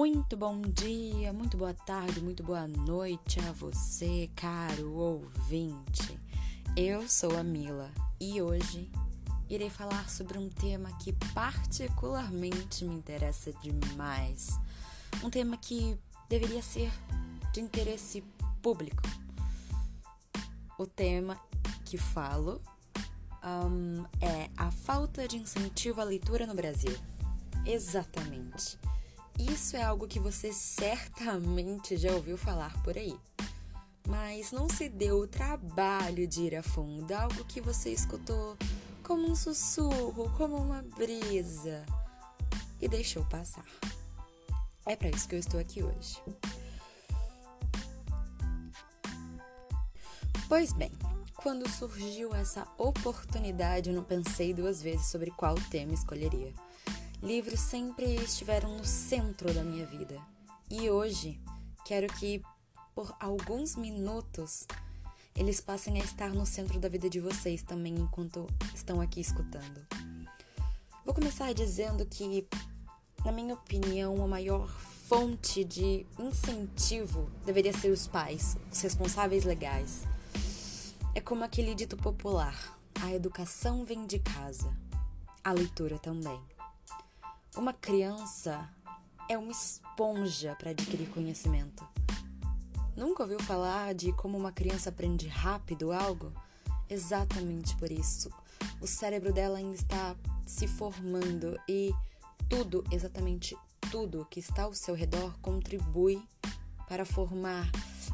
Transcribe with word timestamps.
Muito 0.00 0.34
bom 0.34 0.62
dia, 0.62 1.30
muito 1.30 1.58
boa 1.58 1.74
tarde, 1.74 2.22
muito 2.22 2.42
boa 2.42 2.66
noite 2.66 3.38
a 3.40 3.52
você, 3.52 4.30
caro 4.34 4.94
ouvinte. 4.94 6.18
Eu 6.74 7.06
sou 7.06 7.36
a 7.36 7.42
Mila 7.42 7.90
e 8.18 8.40
hoje 8.40 8.90
irei 9.46 9.68
falar 9.68 10.08
sobre 10.08 10.38
um 10.38 10.48
tema 10.48 10.90
que 10.96 11.12
particularmente 11.34 12.82
me 12.86 12.94
interessa 12.94 13.52
demais. 13.60 14.58
Um 15.22 15.28
tema 15.28 15.58
que 15.58 15.98
deveria 16.30 16.62
ser 16.62 16.90
de 17.52 17.60
interesse 17.60 18.24
público. 18.62 19.02
O 20.78 20.86
tema 20.86 21.38
que 21.84 21.98
falo 21.98 22.62
um, 23.44 24.06
é 24.18 24.48
a 24.56 24.70
falta 24.70 25.28
de 25.28 25.36
incentivo 25.36 26.00
à 26.00 26.04
leitura 26.04 26.46
no 26.46 26.54
Brasil. 26.54 26.96
Exatamente. 27.66 28.78
Isso 29.40 29.74
é 29.74 29.82
algo 29.82 30.06
que 30.06 30.20
você 30.20 30.52
certamente 30.52 31.96
já 31.96 32.12
ouviu 32.12 32.36
falar 32.36 32.78
por 32.82 32.98
aí. 32.98 33.18
Mas 34.06 34.52
não 34.52 34.68
se 34.68 34.86
deu 34.86 35.20
o 35.20 35.26
trabalho 35.26 36.26
de 36.26 36.42
ir 36.42 36.56
a 36.56 36.62
fundo, 36.62 37.10
algo 37.12 37.42
que 37.46 37.58
você 37.58 37.90
escutou 37.90 38.54
como 39.02 39.30
um 39.30 39.34
sussurro, 39.34 40.30
como 40.36 40.56
uma 40.56 40.82
brisa 40.82 41.86
e 42.82 42.86
deixou 42.86 43.24
passar. 43.24 43.64
É 44.84 44.94
para 44.94 45.08
isso 45.08 45.26
que 45.26 45.36
eu 45.36 45.38
estou 45.38 45.58
aqui 45.58 45.82
hoje. 45.82 46.22
Pois 50.48 50.74
bem, 50.74 50.92
quando 51.36 51.66
surgiu 51.66 52.34
essa 52.34 52.68
oportunidade, 52.76 53.88
eu 53.88 53.96
não 53.96 54.04
pensei 54.04 54.52
duas 54.52 54.82
vezes 54.82 55.06
sobre 55.06 55.30
qual 55.30 55.54
tema 55.70 55.94
escolheria. 55.94 56.52
Livros 57.22 57.60
sempre 57.60 58.14
estiveram 58.14 58.78
no 58.78 58.84
centro 58.84 59.52
da 59.52 59.62
minha 59.62 59.84
vida. 59.84 60.18
E 60.70 60.88
hoje 60.88 61.38
quero 61.84 62.06
que, 62.14 62.42
por 62.94 63.14
alguns 63.20 63.76
minutos, 63.76 64.66
eles 65.36 65.60
passem 65.60 66.00
a 66.00 66.04
estar 66.04 66.30
no 66.30 66.46
centro 66.46 66.80
da 66.80 66.88
vida 66.88 67.10
de 67.10 67.20
vocês 67.20 67.62
também 67.62 67.94
enquanto 67.94 68.46
estão 68.74 69.02
aqui 69.02 69.20
escutando. 69.20 69.86
Vou 71.04 71.14
começar 71.14 71.52
dizendo 71.52 72.06
que, 72.06 72.48
na 73.22 73.32
minha 73.32 73.52
opinião, 73.52 74.24
a 74.24 74.26
maior 74.26 74.66
fonte 75.06 75.62
de 75.62 76.06
incentivo 76.18 77.30
deveria 77.44 77.74
ser 77.74 77.90
os 77.90 78.06
pais, 78.06 78.56
os 78.72 78.80
responsáveis 78.80 79.44
legais. 79.44 80.04
É 81.14 81.20
como 81.20 81.44
aquele 81.44 81.74
dito 81.74 81.98
popular: 81.98 82.80
a 83.02 83.12
educação 83.12 83.84
vem 83.84 84.06
de 84.06 84.18
casa, 84.20 84.74
a 85.44 85.52
leitura 85.52 85.98
também. 85.98 86.40
Uma 87.56 87.72
criança 87.72 88.70
é 89.28 89.36
uma 89.36 89.50
esponja 89.50 90.54
para 90.54 90.70
adquirir 90.70 91.08
conhecimento. 91.10 91.84
Nunca 92.96 93.24
ouviu 93.24 93.40
falar 93.40 93.92
de 93.92 94.12
como 94.12 94.38
uma 94.38 94.52
criança 94.52 94.90
aprende 94.90 95.26
rápido 95.26 95.90
algo? 95.90 96.32
Exatamente 96.88 97.76
por 97.76 97.90
isso. 97.90 98.30
O 98.80 98.86
cérebro 98.86 99.32
dela 99.32 99.58
ainda 99.58 99.74
está 99.74 100.14
se 100.46 100.68
formando 100.68 101.58
e 101.68 101.92
tudo, 102.48 102.84
exatamente 102.90 103.56
tudo 103.90 104.26
que 104.30 104.38
está 104.38 104.62
ao 104.62 104.74
seu 104.74 104.94
redor 104.94 105.36
contribui 105.40 106.22
para 106.88 107.04
formar 107.04 107.68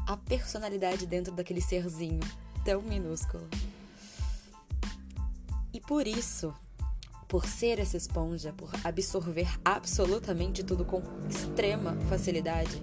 a 0.07 0.17
personalidade 0.17 1.05
dentro 1.05 1.31
daquele 1.31 1.61
serzinho 1.61 2.21
tão 2.65 2.81
minúsculo. 2.81 3.47
E 5.71 5.79
por 5.79 6.07
isso, 6.07 6.53
por 7.27 7.45
ser 7.45 7.79
essa 7.79 7.97
esponja, 7.97 8.53
por 8.53 8.71
absorver 8.83 9.49
absolutamente 9.63 10.63
tudo 10.63 10.85
com 10.85 11.01
extrema 11.29 11.95
facilidade, 12.09 12.81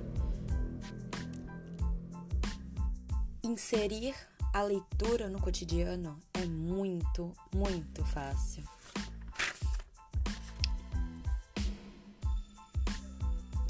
inserir 3.43 4.15
a 4.53 4.63
leitura 4.63 5.29
no 5.29 5.41
cotidiano 5.41 6.19
é 6.33 6.45
muito, 6.45 7.33
muito 7.55 8.05
fácil. 8.05 8.63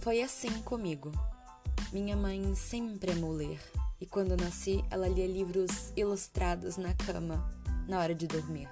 Foi 0.01 0.21
assim 0.21 0.61
comigo. 0.63 1.11
Minha 1.91 2.17
mãe 2.17 2.55
sempre 2.55 3.13
amou 3.13 3.33
ler, 3.33 3.61
e 4.01 4.05
quando 4.05 4.37
nasci, 4.37 4.85
ela 4.91 5.09
lia 5.09 5.27
livros 5.27 5.93
ilustrados 5.97 6.77
na 6.77 6.93
cama, 6.93 7.49
na 7.89 8.01
hora 8.01 8.15
de 8.15 8.27
dormir. 8.27 8.69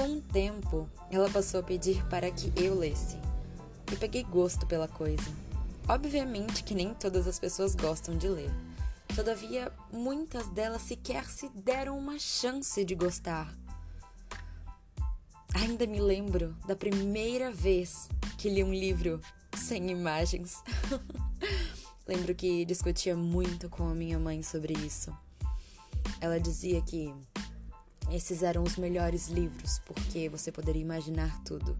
Com 0.00 0.16
o 0.16 0.20
tempo, 0.22 0.88
ela 1.10 1.28
passou 1.28 1.60
a 1.60 1.62
pedir 1.62 2.02
para 2.06 2.30
que 2.30 2.50
eu 2.56 2.74
lesse. 2.74 3.18
E 3.92 3.96
peguei 3.96 4.24
gosto 4.24 4.66
pela 4.66 4.88
coisa. 4.88 5.30
Obviamente 5.86 6.64
que 6.64 6.74
nem 6.74 6.94
todas 6.94 7.28
as 7.28 7.38
pessoas 7.38 7.74
gostam 7.74 8.16
de 8.16 8.26
ler. 8.26 8.50
Todavia, 9.14 9.70
muitas 9.92 10.48
delas 10.48 10.80
sequer 10.80 11.26
se 11.26 11.50
deram 11.50 11.98
uma 11.98 12.18
chance 12.18 12.82
de 12.82 12.94
gostar. 12.94 13.54
Ainda 15.54 15.86
me 15.86 16.00
lembro 16.00 16.56
da 16.66 16.74
primeira 16.74 17.52
vez 17.52 18.08
que 18.38 18.48
li 18.48 18.64
um 18.64 18.72
livro 18.72 19.20
sem 19.54 19.90
imagens. 19.90 20.64
lembro 22.08 22.34
que 22.34 22.64
discutia 22.64 23.14
muito 23.14 23.68
com 23.68 23.86
a 23.86 23.94
minha 23.94 24.18
mãe 24.18 24.42
sobre 24.42 24.72
isso. 24.72 25.14
Ela 26.22 26.40
dizia 26.40 26.80
que 26.80 27.14
esses 28.10 28.42
eram 28.42 28.62
os 28.62 28.76
melhores 28.76 29.28
livros, 29.28 29.80
porque 29.86 30.28
você 30.28 30.50
poderia 30.50 30.82
imaginar 30.82 31.42
tudo. 31.44 31.78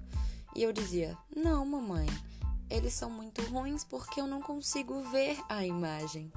E 0.54 0.62
eu 0.62 0.72
dizia: 0.72 1.16
Não, 1.34 1.64
mamãe, 1.66 2.06
eles 2.68 2.94
são 2.94 3.10
muito 3.10 3.42
ruins 3.42 3.84
porque 3.84 4.20
eu 4.20 4.26
não 4.26 4.40
consigo 4.40 5.02
ver 5.10 5.38
a 5.48 5.64
imagem. 5.64 6.32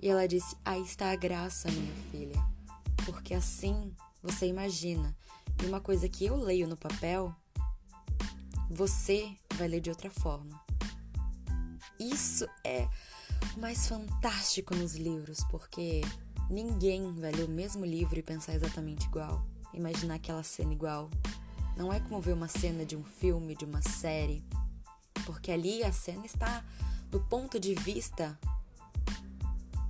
E 0.00 0.08
ela 0.08 0.26
disse: 0.26 0.56
Aí 0.64 0.82
está 0.82 1.10
a 1.10 1.16
graça, 1.16 1.70
minha 1.70 1.94
filha, 2.10 2.44
porque 3.04 3.34
assim 3.34 3.94
você 4.22 4.46
imagina. 4.46 5.16
E 5.62 5.66
uma 5.66 5.80
coisa 5.80 6.08
que 6.08 6.26
eu 6.26 6.36
leio 6.36 6.68
no 6.68 6.76
papel, 6.76 7.34
você 8.70 9.36
vai 9.54 9.68
ler 9.68 9.80
de 9.80 9.90
outra 9.90 10.10
forma. 10.10 10.60
Isso 11.98 12.46
é 12.64 12.88
o 13.56 13.60
mais 13.60 13.88
fantástico 13.88 14.74
nos 14.74 14.94
livros, 14.94 15.40
porque 15.50 16.02
Ninguém 16.50 17.12
vai 17.14 17.30
ler 17.32 17.44
o 17.44 17.50
mesmo 17.50 17.84
livro 17.84 18.18
e 18.18 18.22
pensar 18.22 18.54
exatamente 18.54 19.06
igual, 19.06 19.44
imaginar 19.74 20.14
aquela 20.14 20.42
cena 20.42 20.72
igual. 20.72 21.10
Não 21.76 21.92
é 21.92 22.00
como 22.00 22.20
ver 22.20 22.32
uma 22.32 22.48
cena 22.48 22.84
de 22.84 22.96
um 22.96 23.04
filme, 23.04 23.54
de 23.54 23.64
uma 23.64 23.82
série, 23.82 24.42
porque 25.26 25.52
ali 25.52 25.82
a 25.84 25.92
cena 25.92 26.24
está 26.24 26.64
do 27.10 27.20
ponto 27.20 27.60
de 27.60 27.74
vista 27.74 28.38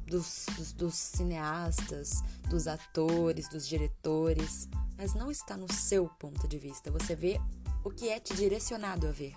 dos, 0.07 0.47
dos, 0.57 0.73
dos 0.73 0.95
cineastas, 0.95 2.23
dos 2.49 2.67
atores, 2.67 3.49
dos 3.49 3.67
diretores, 3.67 4.69
mas 4.97 5.15
não 5.15 5.31
está 5.31 5.57
no 5.57 5.73
seu 5.73 6.09
ponto 6.09 6.49
de 6.49 6.59
vista. 6.59 6.91
Você 6.91 7.15
vê 7.15 7.41
o 7.85 7.91
que 7.91 8.09
é 8.09 8.19
te 8.19 8.35
direcionado 8.35 9.07
a 9.07 9.13
ver. 9.13 9.35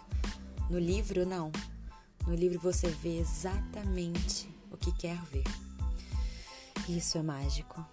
No 0.69 0.79
livro, 0.79 1.25
não. 1.25 1.51
No 2.25 2.33
livro 2.33 2.59
você 2.59 2.87
vê 2.87 3.19
exatamente 3.19 4.49
o 4.71 4.77
que 4.77 4.91
quer 4.91 5.21
ver. 5.25 5.43
Isso 6.89 7.17
é 7.17 7.21
mágico. 7.21 7.85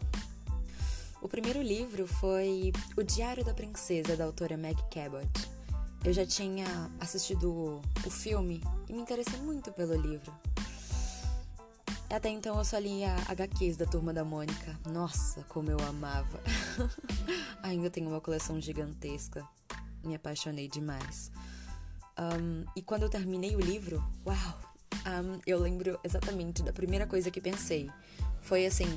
O 1.20 1.28
primeiro 1.28 1.60
livro 1.60 2.06
foi 2.06 2.72
O 2.96 3.02
Diário 3.02 3.44
da 3.44 3.52
Princesa, 3.52 4.16
da 4.16 4.24
autora 4.24 4.56
Meg 4.56 4.80
Cabot. 4.90 5.28
Eu 6.04 6.12
já 6.12 6.24
tinha 6.24 6.66
assistido 7.00 7.80
o 8.06 8.10
filme 8.10 8.62
e 8.88 8.92
me 8.92 9.00
interessei 9.00 9.38
muito 9.40 9.70
pelo 9.72 9.94
livro. 9.94 10.32
Até 12.08 12.30
então 12.30 12.56
eu 12.56 12.64
só 12.64 12.78
lia 12.78 13.14
HQs 13.28 13.76
da 13.76 13.84
Turma 13.84 14.14
da 14.14 14.24
Mônica. 14.24 14.78
Nossa, 14.86 15.42
como 15.48 15.70
eu 15.70 15.78
amava! 15.86 16.40
Ainda 17.62 17.90
tenho 17.90 18.08
uma 18.08 18.20
coleção 18.20 18.60
gigantesca. 18.60 19.46
Me 20.02 20.14
apaixonei 20.14 20.68
demais. 20.68 21.30
Um, 22.18 22.64
e 22.74 22.80
quando 22.80 23.02
eu 23.02 23.10
terminei 23.10 23.54
o 23.54 23.60
livro, 23.60 24.02
uau! 24.26 24.58
Um, 25.06 25.40
eu 25.46 25.58
lembro 25.58 25.98
exatamente 26.02 26.62
da 26.62 26.72
primeira 26.72 27.06
coisa 27.06 27.30
que 27.30 27.40
pensei 27.40 27.90
foi 28.48 28.64
assim: 28.64 28.88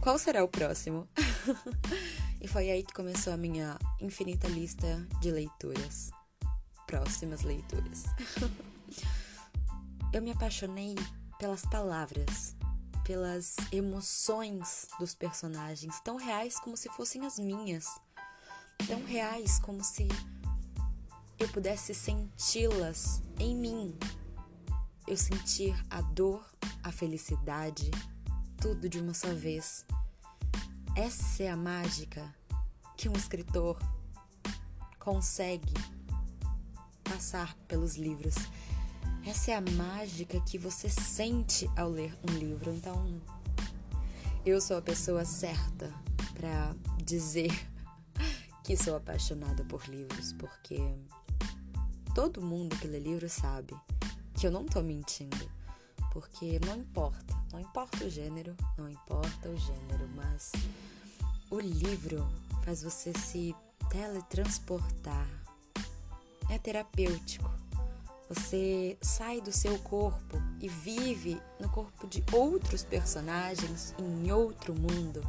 qual 0.00 0.18
será 0.18 0.42
o 0.42 0.48
próximo? 0.48 1.06
e 2.40 2.48
foi 2.48 2.70
aí 2.70 2.82
que 2.82 2.94
começou 2.94 3.34
a 3.34 3.36
minha 3.36 3.78
infinita 4.00 4.48
lista 4.48 5.06
de 5.20 5.30
leituras. 5.30 6.10
Próximas 6.86 7.42
leituras. 7.42 8.04
eu 10.10 10.22
me 10.22 10.30
apaixonei 10.30 10.94
pelas 11.38 11.66
palavras, 11.66 12.56
pelas 13.04 13.56
emoções 13.70 14.88
dos 14.98 15.14
personagens, 15.14 16.00
tão 16.00 16.16
reais 16.16 16.58
como 16.58 16.74
se 16.74 16.88
fossem 16.88 17.26
as 17.26 17.38
minhas, 17.38 17.84
tão 18.86 19.04
reais 19.04 19.58
como 19.58 19.84
se 19.84 20.08
eu 21.38 21.46
pudesse 21.50 21.94
senti-las 21.94 23.20
em 23.38 23.54
mim. 23.54 23.94
Eu 25.06 25.16
sentir 25.16 25.74
a 25.90 26.00
dor, 26.00 26.42
a 26.82 26.90
felicidade, 26.90 27.90
tudo 28.60 28.88
de 28.88 28.98
uma 28.98 29.14
só 29.14 29.32
vez. 29.32 29.86
Essa 30.96 31.44
é 31.44 31.48
a 31.48 31.56
mágica 31.56 32.34
que 32.96 33.08
um 33.08 33.12
escritor 33.12 33.78
consegue 34.98 35.72
passar 37.04 37.54
pelos 37.68 37.96
livros. 37.96 38.34
Essa 39.24 39.52
é 39.52 39.54
a 39.54 39.60
mágica 39.60 40.40
que 40.40 40.58
você 40.58 40.88
sente 40.88 41.70
ao 41.76 41.88
ler 41.88 42.12
um 42.28 42.34
livro. 42.36 42.72
Então, 42.72 43.20
eu 44.44 44.60
sou 44.60 44.76
a 44.76 44.82
pessoa 44.82 45.24
certa 45.24 45.92
para 46.34 46.74
dizer 47.04 47.52
que 48.64 48.76
sou 48.76 48.96
apaixonada 48.96 49.64
por 49.64 49.86
livros, 49.88 50.32
porque 50.32 50.78
todo 52.14 52.42
mundo 52.42 52.76
que 52.76 52.88
lê 52.88 52.98
livro 52.98 53.28
sabe 53.28 53.74
que 54.34 54.46
eu 54.46 54.50
não 54.50 54.64
tô 54.66 54.82
mentindo. 54.82 55.48
Porque 56.12 56.58
não 56.64 56.76
importa, 56.76 57.37
não 57.52 57.60
importa 57.60 58.04
o 58.04 58.10
gênero, 58.10 58.56
não 58.76 58.88
importa 58.88 59.48
o 59.48 59.56
gênero, 59.56 60.08
mas 60.14 60.52
o 61.50 61.58
livro 61.58 62.28
faz 62.64 62.82
você 62.82 63.12
se 63.18 63.54
teletransportar. 63.88 65.26
É 66.50 66.58
terapêutico. 66.58 67.50
Você 68.28 68.98
sai 69.00 69.40
do 69.40 69.50
seu 69.50 69.78
corpo 69.78 70.36
e 70.60 70.68
vive 70.68 71.40
no 71.58 71.68
corpo 71.70 72.06
de 72.06 72.22
outros 72.32 72.84
personagens 72.84 73.94
em 73.98 74.30
outro 74.30 74.74
mundo. 74.74 75.22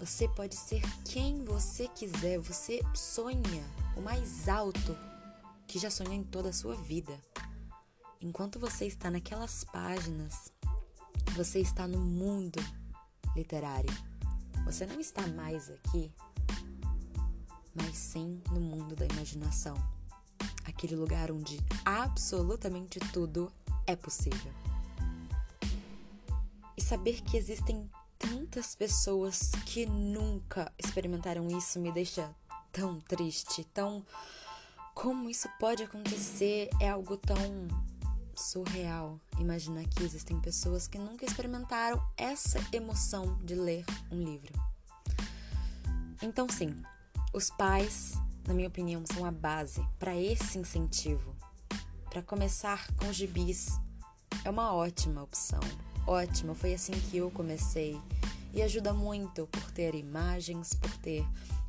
Você 0.00 0.26
pode 0.26 0.56
ser 0.56 0.82
quem 1.04 1.44
você 1.44 1.86
quiser, 1.86 2.40
você 2.40 2.80
sonha 2.92 3.64
o 3.96 4.00
mais 4.00 4.48
alto 4.48 4.98
que 5.68 5.78
já 5.78 5.88
sonhou 5.88 6.14
em 6.14 6.24
toda 6.24 6.48
a 6.48 6.52
sua 6.52 6.74
vida. 6.74 7.16
Enquanto 8.20 8.58
você 8.58 8.86
está 8.86 9.10
naquelas 9.12 9.62
páginas, 9.62 10.52
você 11.34 11.60
está 11.60 11.86
no 11.86 11.98
mundo 11.98 12.58
literário. 13.34 13.90
Você 14.64 14.86
não 14.86 15.00
está 15.00 15.26
mais 15.28 15.70
aqui, 15.70 16.12
mas 17.74 17.96
sim 17.96 18.40
no 18.50 18.60
mundo 18.60 18.94
da 18.94 19.06
imaginação 19.06 19.76
aquele 20.64 20.96
lugar 20.96 21.30
onde 21.30 21.60
absolutamente 21.84 22.98
tudo 23.12 23.52
é 23.86 23.96
possível. 23.96 24.52
E 26.76 26.82
saber 26.82 27.20
que 27.22 27.36
existem 27.36 27.90
tantas 28.18 28.74
pessoas 28.74 29.52
que 29.66 29.86
nunca 29.86 30.72
experimentaram 30.78 31.46
isso 31.48 31.80
me 31.80 31.92
deixa 31.92 32.34
tão 32.70 33.00
triste, 33.00 33.64
tão. 33.72 34.04
Como 34.94 35.30
isso 35.30 35.48
pode 35.58 35.82
acontecer 35.82 36.68
é 36.80 36.90
algo 36.90 37.16
tão 37.16 37.36
surreal. 38.34 39.20
Imaginar 39.38 39.84
que 39.88 40.02
existem 40.02 40.40
pessoas 40.40 40.86
que 40.86 40.98
nunca 40.98 41.24
experimentaram 41.24 42.02
essa 42.16 42.58
emoção 42.72 43.38
de 43.44 43.54
ler 43.54 43.84
um 44.10 44.22
livro. 44.22 44.52
Então, 46.22 46.48
sim, 46.48 46.74
os 47.32 47.50
pais 47.50 48.14
na 48.46 48.54
minha 48.54 48.68
opinião, 48.68 49.02
são 49.06 49.24
a 49.24 49.30
base 49.30 49.86
para 49.98 50.16
esse 50.16 50.58
incentivo. 50.58 51.34
Para 52.10 52.22
começar 52.22 52.86
com 52.96 53.12
gibis, 53.12 53.78
é 54.44 54.50
uma 54.50 54.74
ótima 54.74 55.22
opção. 55.22 55.60
Ótima, 56.06 56.54
foi 56.54 56.74
assim 56.74 56.92
que 56.92 57.16
eu 57.16 57.30
comecei. 57.30 58.00
E 58.52 58.60
ajuda 58.62 58.92
muito 58.92 59.46
por 59.46 59.70
ter 59.70 59.94
imagens, 59.94 60.74
por 60.74 60.94
ter 60.98 61.24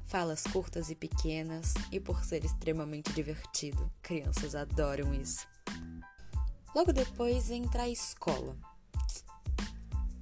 falas 0.05 0.43
curtas 0.43 0.89
e 0.89 0.95
pequenas 0.95 1.73
e 1.91 1.99
por 1.99 2.23
ser 2.25 2.43
extremamente 2.43 3.13
divertido. 3.13 3.89
Crianças 4.01 4.53
adoram 4.53 5.13
isso. 5.13 5.47
Logo 6.75 6.91
depois 6.91 7.51
entra 7.51 7.83
a 7.83 7.89
escola 7.89 8.55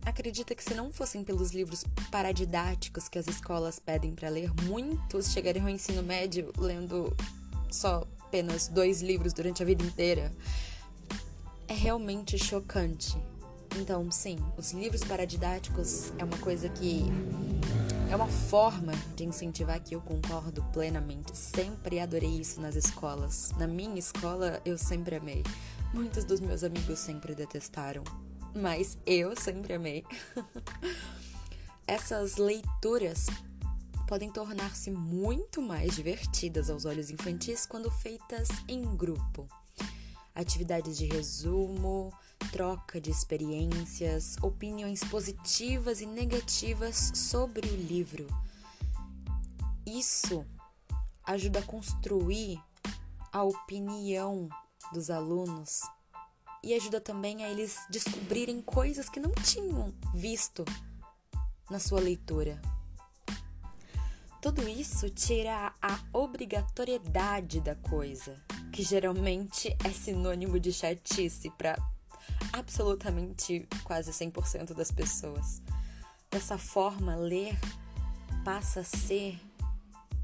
acredita 0.05 0.53
que 0.53 0.63
se 0.63 0.73
não 0.73 0.91
fossem 0.91 1.23
pelos 1.23 1.51
livros 1.51 1.83
paradidáticos 2.11 3.07
que 3.07 3.17
as 3.17 3.27
escolas 3.27 3.79
pedem 3.79 4.13
para 4.13 4.29
ler, 4.29 4.51
muitos 4.63 5.31
chegariam 5.31 5.65
ao 5.65 5.69
ensino 5.69 6.03
médio 6.03 6.51
lendo 6.57 7.15
só 7.71 8.03
apenas 8.19 8.67
dois 8.67 9.01
livros 9.01 9.33
durante 9.33 9.61
a 9.61 9.65
vida 9.65 9.83
inteira? 9.83 10.31
É 11.67 11.73
realmente 11.73 12.37
chocante. 12.37 13.15
Então, 13.77 14.11
sim, 14.11 14.37
os 14.57 14.73
livros 14.73 15.01
paradidáticos 15.03 16.11
é 16.17 16.23
uma 16.25 16.37
coisa 16.37 16.67
que 16.67 17.05
é 18.09 18.15
uma 18.15 18.27
forma 18.27 18.91
de 19.15 19.23
incentivar 19.23 19.79
que 19.79 19.95
eu 19.95 20.01
concordo 20.01 20.61
plenamente. 20.73 21.37
Sempre 21.37 21.99
adorei 21.99 22.41
isso 22.41 22.59
nas 22.59 22.75
escolas. 22.75 23.51
Na 23.57 23.65
minha 23.65 23.97
escola, 23.97 24.61
eu 24.65 24.77
sempre 24.77 25.15
amei. 25.15 25.43
Muitos 25.93 26.23
dos 26.23 26.39
meus 26.39 26.63
amigos 26.63 26.99
sempre 26.99 27.35
detestaram 27.35 28.03
mas 28.55 28.97
eu 29.05 29.35
sempre 29.35 29.73
amei. 29.73 30.05
Essas 31.87 32.37
leituras 32.37 33.27
podem 34.07 34.31
tornar-se 34.31 34.91
muito 34.91 35.61
mais 35.61 35.95
divertidas 35.95 36.69
aos 36.69 36.85
olhos 36.85 37.09
infantis 37.09 37.65
quando 37.65 37.89
feitas 37.89 38.49
em 38.67 38.95
grupo. 38.95 39.47
Atividades 40.33 40.97
de 40.97 41.05
resumo, 41.05 42.13
troca 42.51 42.99
de 42.99 43.09
experiências, 43.09 44.37
opiniões 44.41 45.03
positivas 45.03 46.01
e 46.01 46.05
negativas 46.05 47.11
sobre 47.13 47.67
o 47.67 47.75
livro. 47.75 48.27
Isso 49.85 50.45
ajuda 51.23 51.59
a 51.59 51.63
construir 51.63 52.61
a 53.31 53.43
opinião 53.43 54.49
dos 54.93 55.09
alunos 55.09 55.81
e 56.63 56.73
ajuda 56.73 57.01
também 57.01 57.43
a 57.43 57.49
eles 57.49 57.77
descobrirem 57.89 58.61
coisas 58.61 59.09
que 59.09 59.19
não 59.19 59.31
tinham 59.31 59.93
visto 60.13 60.63
na 61.69 61.79
sua 61.79 61.99
leitura. 61.99 62.61
Tudo 64.41 64.67
isso 64.67 65.09
tira 65.09 65.73
a 65.81 65.99
obrigatoriedade 66.11 67.61
da 67.61 67.75
coisa, 67.75 68.41
que 68.73 68.83
geralmente 68.83 69.75
é 69.83 69.89
sinônimo 69.89 70.59
de 70.59 70.73
chatice 70.73 71.49
para 71.51 71.77
absolutamente 72.51 73.67
quase 73.83 74.11
100% 74.11 74.73
das 74.73 74.91
pessoas. 74.91 75.61
Dessa 76.29 76.57
forma, 76.57 77.15
ler 77.15 77.57
passa 78.43 78.79
a 78.79 78.83
ser 78.83 79.39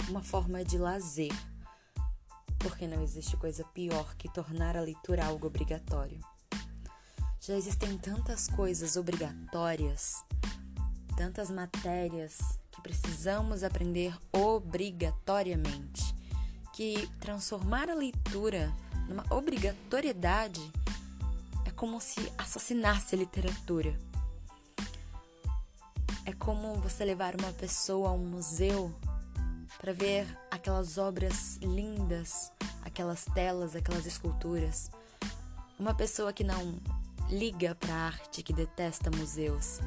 uma 0.09 0.23
forma 0.23 0.63
de 0.63 0.77
lazer 0.77 1.33
porque 2.59 2.87
não 2.87 3.01
existe 3.01 3.37
coisa 3.37 3.63
pior 3.73 4.15
que 4.15 4.31
tornar 4.31 4.75
a 4.75 4.81
leitura 4.81 5.25
algo 5.25 5.47
obrigatório. 5.47 6.19
Já 7.39 7.55
existem 7.55 7.97
tantas 7.97 8.47
coisas 8.47 8.97
obrigatórias, 8.97 10.23
tantas 11.15 11.49
matérias 11.49 12.37
que 12.71 12.81
precisamos 12.81 13.63
aprender 13.63 14.17
obrigatoriamente, 14.31 16.03
que 16.73 17.07
transformar 17.19 17.89
a 17.89 17.95
leitura 17.95 18.73
numa 19.07 19.23
obrigatoriedade 19.29 20.61
é 21.65 21.71
como 21.71 22.01
se 22.01 22.19
assassinasse 22.37 23.15
a 23.15 23.17
literatura. 23.17 23.97
É 26.25 26.33
como 26.33 26.75
você 26.75 27.05
levar 27.05 27.35
uma 27.39 27.53
pessoa 27.53 28.09
a 28.09 28.11
um 28.11 28.25
museu 28.25 28.93
para 29.79 29.93
ver 29.93 30.27
aquelas 30.49 30.97
obras 30.97 31.57
lindas, 31.57 32.51
aquelas 32.83 33.25
telas, 33.25 33.75
aquelas 33.75 34.05
esculturas. 34.05 34.89
Uma 35.79 35.93
pessoa 35.93 36.33
que 36.33 36.43
não 36.43 36.79
liga 37.29 37.75
para 37.75 37.93
arte, 37.93 38.41
que 38.41 38.53
detesta 38.53 39.11
museus. 39.11 39.79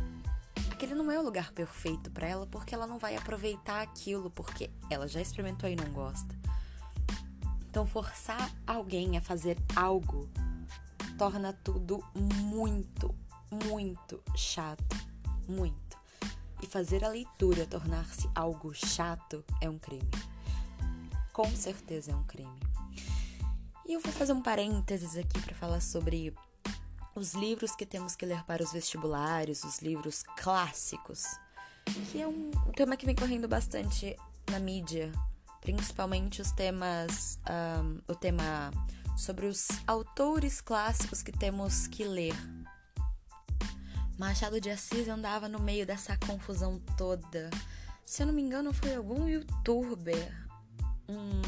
Aquele 0.71 0.95
não 0.95 1.11
é 1.11 1.19
o 1.19 1.23
lugar 1.23 1.53
perfeito 1.53 2.11
para 2.11 2.27
ela 2.27 2.47
porque 2.47 2.75
ela 2.75 2.87
não 2.87 2.99
vai 2.99 3.17
aproveitar 3.17 3.83
aquilo 3.83 4.31
porque 4.31 4.71
ela 4.89 5.09
já 5.09 5.21
experimentou 5.21 5.69
e 5.69 5.77
não 5.77 5.93
gosta. 5.93 6.35
Então, 7.69 7.87
forçar 7.87 8.51
alguém 8.67 9.17
a 9.17 9.21
fazer 9.21 9.57
algo 9.77 10.29
torna 11.19 11.53
tudo 11.53 12.03
muito, 12.15 13.15
muito 13.51 14.23
chato. 14.35 14.97
Muito 15.49 15.90
e 16.63 16.67
fazer 16.67 17.05
a 17.05 17.09
leitura 17.09 17.67
tornar-se 17.67 18.29
algo 18.35 18.75
chato 18.75 19.45
é 19.61 19.69
um 19.69 19.79
crime. 19.79 20.11
Com 21.33 21.49
certeza 21.55 22.13
é 22.13 22.15
um 22.15 22.25
crime. 22.25 22.61
E 23.87 23.95
eu 23.95 24.01
vou 24.01 24.13
fazer 24.13 24.33
um 24.33 24.43
parênteses 24.43 25.17
aqui 25.17 25.41
para 25.41 25.55
falar 25.55 25.81
sobre 25.81 26.35
os 27.15 27.35
livros 27.35 27.75
que 27.75 27.85
temos 27.85 28.15
que 28.15 28.25
ler 28.25 28.45
para 28.45 28.63
os 28.63 28.73
vestibulares, 28.73 29.65
os 29.65 29.81
livros 29.81 30.23
clássicos, 30.37 31.25
que 32.11 32.21
é 32.21 32.27
um 32.27 32.51
tema 32.77 32.97
que 32.97 33.05
vem 33.05 33.15
correndo 33.15 33.49
bastante 33.49 34.17
na 34.51 34.59
mídia, 34.59 35.13
principalmente 35.61 36.41
os 36.41 36.53
temas, 36.53 37.39
um, 37.83 38.01
o 38.07 38.15
tema 38.15 38.71
sobre 39.17 39.47
os 39.47 39.69
autores 39.87 40.61
clássicos 40.61 41.23
que 41.23 41.33
temos 41.33 41.87
que 41.87 42.05
ler 42.05 42.35
Machado 44.21 44.61
de 44.61 44.69
Assis 44.69 45.09
andava 45.09 45.49
no 45.49 45.59
meio 45.59 45.87
dessa 45.87 46.15
confusão 46.15 46.79
toda. 46.95 47.49
Se 48.05 48.23
eu 48.23 48.27
não 48.27 48.35
me 48.35 48.43
engano, 48.43 48.71
foi 48.71 48.95
algum 48.95 49.27
youtuber. 49.27 50.47
Um 51.09 51.41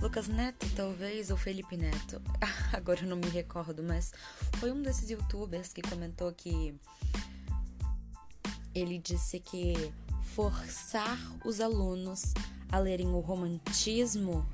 Lucas 0.00 0.26
Neto, 0.26 0.66
talvez, 0.74 1.30
ou 1.30 1.36
Felipe 1.36 1.76
Neto. 1.76 2.22
Agora 2.72 3.00
eu 3.00 3.06
não 3.06 3.18
me 3.18 3.28
recordo, 3.28 3.82
mas 3.82 4.14
foi 4.56 4.72
um 4.72 4.80
desses 4.80 5.10
youtubers 5.10 5.74
que 5.74 5.82
comentou 5.82 6.32
que 6.32 6.74
ele 8.74 8.98
disse 8.98 9.38
que 9.38 9.92
forçar 10.34 11.18
os 11.44 11.60
alunos 11.60 12.32
a 12.72 12.78
lerem 12.78 13.08
o 13.08 13.20
romantismo, 13.20 14.48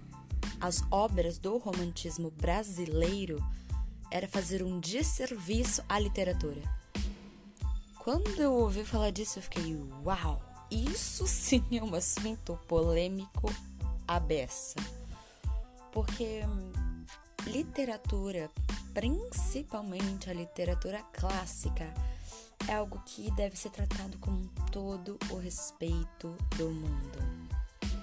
as 0.61 0.83
obras 0.91 1.39
do 1.39 1.57
romantismo 1.57 2.33
brasileiro, 2.33 3.39
era 4.11 4.27
fazer 4.27 4.61
um 4.65 4.81
desserviço 4.81 5.85
à 5.89 6.01
literatura. 6.01 6.84
Quando 8.05 8.39
eu 8.39 8.53
ouvi 8.53 8.85
falar 8.85 9.11
disso, 9.11 9.39
eu 9.39 9.43
fiquei, 9.43 9.75
uau, 10.05 10.43
isso 10.71 11.27
sim 11.27 11.65
é 11.73 11.83
um 11.83 11.95
assunto 11.95 12.55
polêmico 12.69 13.51
à 14.07 14.21
beça. 14.21 14.77
Porque 15.91 16.43
literatura, 17.47 18.51
principalmente 18.93 20.29
a 20.29 20.35
literatura 20.35 21.03
clássica, 21.15 21.95
é 22.69 22.75
algo 22.75 23.01
que 23.07 23.31
deve 23.31 23.57
ser 23.57 23.71
tratado 23.71 24.19
com 24.19 24.49
todo 24.71 25.19
o 25.31 25.39
respeito 25.39 26.37
do 26.59 26.73
mundo. 26.73 27.19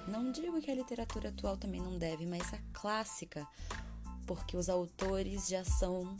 Não 0.08 0.32
digo 0.32 0.60
que 0.62 0.72
a 0.72 0.76
literatura 0.76 1.30
atual 1.30 1.58
também 1.58 1.80
não 1.80 2.00
deve, 2.00 2.26
mas 2.26 2.52
a 2.52 2.58
clássica, 2.74 3.48
porque 4.26 4.58
os 4.58 4.68
autores 4.68 5.48
já 5.48 5.64
são 5.64 6.18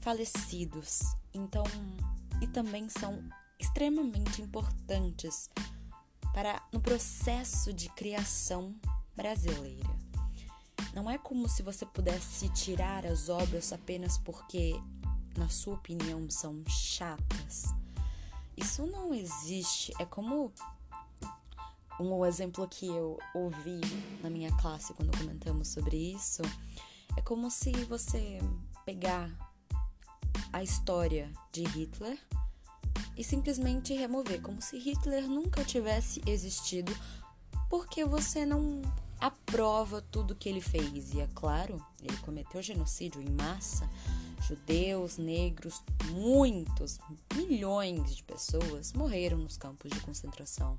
falecidos. 0.00 1.02
Então, 1.32 1.62
e 2.40 2.46
também 2.46 2.88
são 2.88 3.22
extremamente 3.58 4.42
importantes 4.42 5.48
para 6.32 6.62
no 6.72 6.80
processo 6.80 7.72
de 7.72 7.88
criação 7.90 8.74
brasileira. 9.16 9.88
Não 10.92 11.10
é 11.10 11.18
como 11.18 11.48
se 11.48 11.62
você 11.62 11.84
pudesse 11.86 12.48
tirar 12.50 13.04
as 13.06 13.28
obras 13.28 13.72
apenas 13.72 14.18
porque 14.18 14.80
na 15.36 15.48
sua 15.48 15.74
opinião, 15.74 16.28
são 16.30 16.62
chatas. 16.68 17.74
Isso 18.56 18.86
não 18.86 19.12
existe. 19.12 19.92
É 19.98 20.04
como 20.04 20.52
um 21.98 22.24
exemplo 22.24 22.66
que 22.68 22.86
eu 22.86 23.18
ouvi 23.34 23.80
na 24.22 24.30
minha 24.30 24.52
classe 24.58 24.94
quando 24.94 25.16
comentamos 25.16 25.68
sobre 25.68 25.96
isso. 25.96 26.42
É 27.16 27.20
como 27.20 27.50
se 27.50 27.72
você 27.84 28.40
pegar 28.84 29.30
a 30.54 30.62
história 30.62 31.32
de 31.50 31.64
Hitler 31.64 32.16
e 33.16 33.24
simplesmente 33.24 33.92
remover, 33.92 34.40
como 34.40 34.62
se 34.62 34.78
Hitler 34.78 35.26
nunca 35.26 35.64
tivesse 35.64 36.22
existido, 36.24 36.96
porque 37.68 38.04
você 38.04 38.46
não 38.46 38.80
aprova 39.20 40.00
tudo 40.00 40.36
que 40.36 40.48
ele 40.48 40.60
fez. 40.60 41.12
E 41.12 41.20
é 41.20 41.28
claro, 41.34 41.84
ele 42.00 42.16
cometeu 42.18 42.62
genocídio 42.62 43.20
em 43.20 43.30
massa, 43.30 43.90
Judeus, 44.42 45.18
negros, 45.18 45.82
muitos, 46.12 47.00
milhões 47.34 48.14
de 48.14 48.22
pessoas 48.22 48.92
morreram 48.92 49.38
nos 49.38 49.56
campos 49.56 49.90
de 49.90 49.98
concentração. 50.02 50.78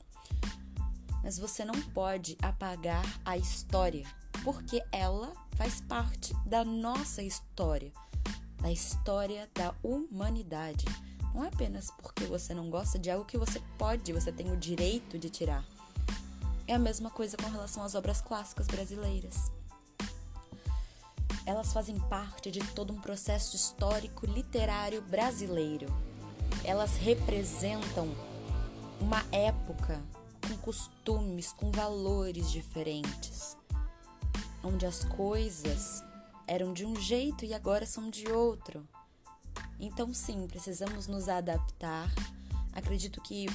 Mas 1.21 1.37
você 1.37 1.65
não 1.65 1.81
pode 1.91 2.37
apagar 2.41 3.03
a 3.25 3.37
história, 3.37 4.07
porque 4.41 4.81
ela 4.89 5.33
faz 5.57 5.81
parte 5.81 6.33
da 6.45 6.63
nossa 6.63 7.21
história, 7.21 7.91
da 8.65 8.71
história 8.71 9.47
da 9.53 9.75
humanidade. 9.83 10.85
Não 11.35 11.43
é 11.43 11.49
apenas 11.49 11.91
porque 12.01 12.25
você 12.25 12.51
não 12.51 12.71
gosta 12.71 12.97
de 12.97 13.11
algo 13.11 13.23
que 13.23 13.37
você 13.37 13.61
pode, 13.77 14.11
você 14.11 14.31
tem 14.31 14.51
o 14.51 14.57
direito 14.57 15.19
de 15.19 15.29
tirar. 15.29 15.63
É 16.67 16.73
a 16.73 16.79
mesma 16.79 17.11
coisa 17.11 17.37
com 17.37 17.47
relação 17.47 17.83
às 17.83 17.93
obras 17.93 18.21
clássicas 18.21 18.65
brasileiras 18.65 19.51
elas 21.45 21.71
fazem 21.71 21.99
parte 21.99 22.49
de 22.49 22.59
todo 22.73 22.91
um 22.91 22.99
processo 22.99 23.55
histórico 23.55 24.25
literário 24.25 24.99
brasileiro. 25.03 25.85
Elas 26.63 26.97
representam 26.97 28.09
uma 28.99 29.23
época 29.31 30.01
com 30.41 30.57
costumes, 30.57 31.53
com 31.53 31.69
valores 31.71 32.49
diferentes, 32.49 33.55
onde 34.63 34.87
as 34.87 35.03
coisas 35.03 36.03
eram 36.47 36.73
de 36.73 36.85
um 36.85 36.95
jeito 36.95 37.45
e 37.45 37.53
agora 37.53 37.85
são 37.85 38.09
de 38.09 38.27
outro. 38.27 38.87
Então, 39.79 40.13
sim, 40.13 40.47
precisamos 40.47 41.07
nos 41.07 41.27
adaptar. 41.27 42.11
Acredito 42.73 43.21
que 43.21 43.47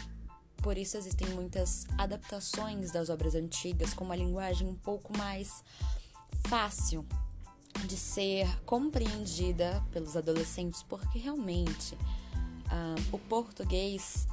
por 0.63 0.77
isso 0.77 0.97
existem 0.97 1.29
muitas 1.31 1.87
adaptações 1.97 2.91
das 2.91 3.09
obras 3.09 3.35
antigas 3.35 3.95
com 3.95 4.05
uma 4.05 4.17
linguagem 4.17 4.69
um 4.69 4.75
pouco 4.75 5.17
mais 5.17 5.65
fácil 6.47 7.07
de 7.87 7.97
ser 7.97 8.47
compreendida 8.65 9.83
pelos 9.91 10.17
adolescentes, 10.17 10.83
porque 10.83 11.19
realmente 11.19 11.95
uh, 11.95 13.09
o 13.13 13.19
português, 13.19 14.27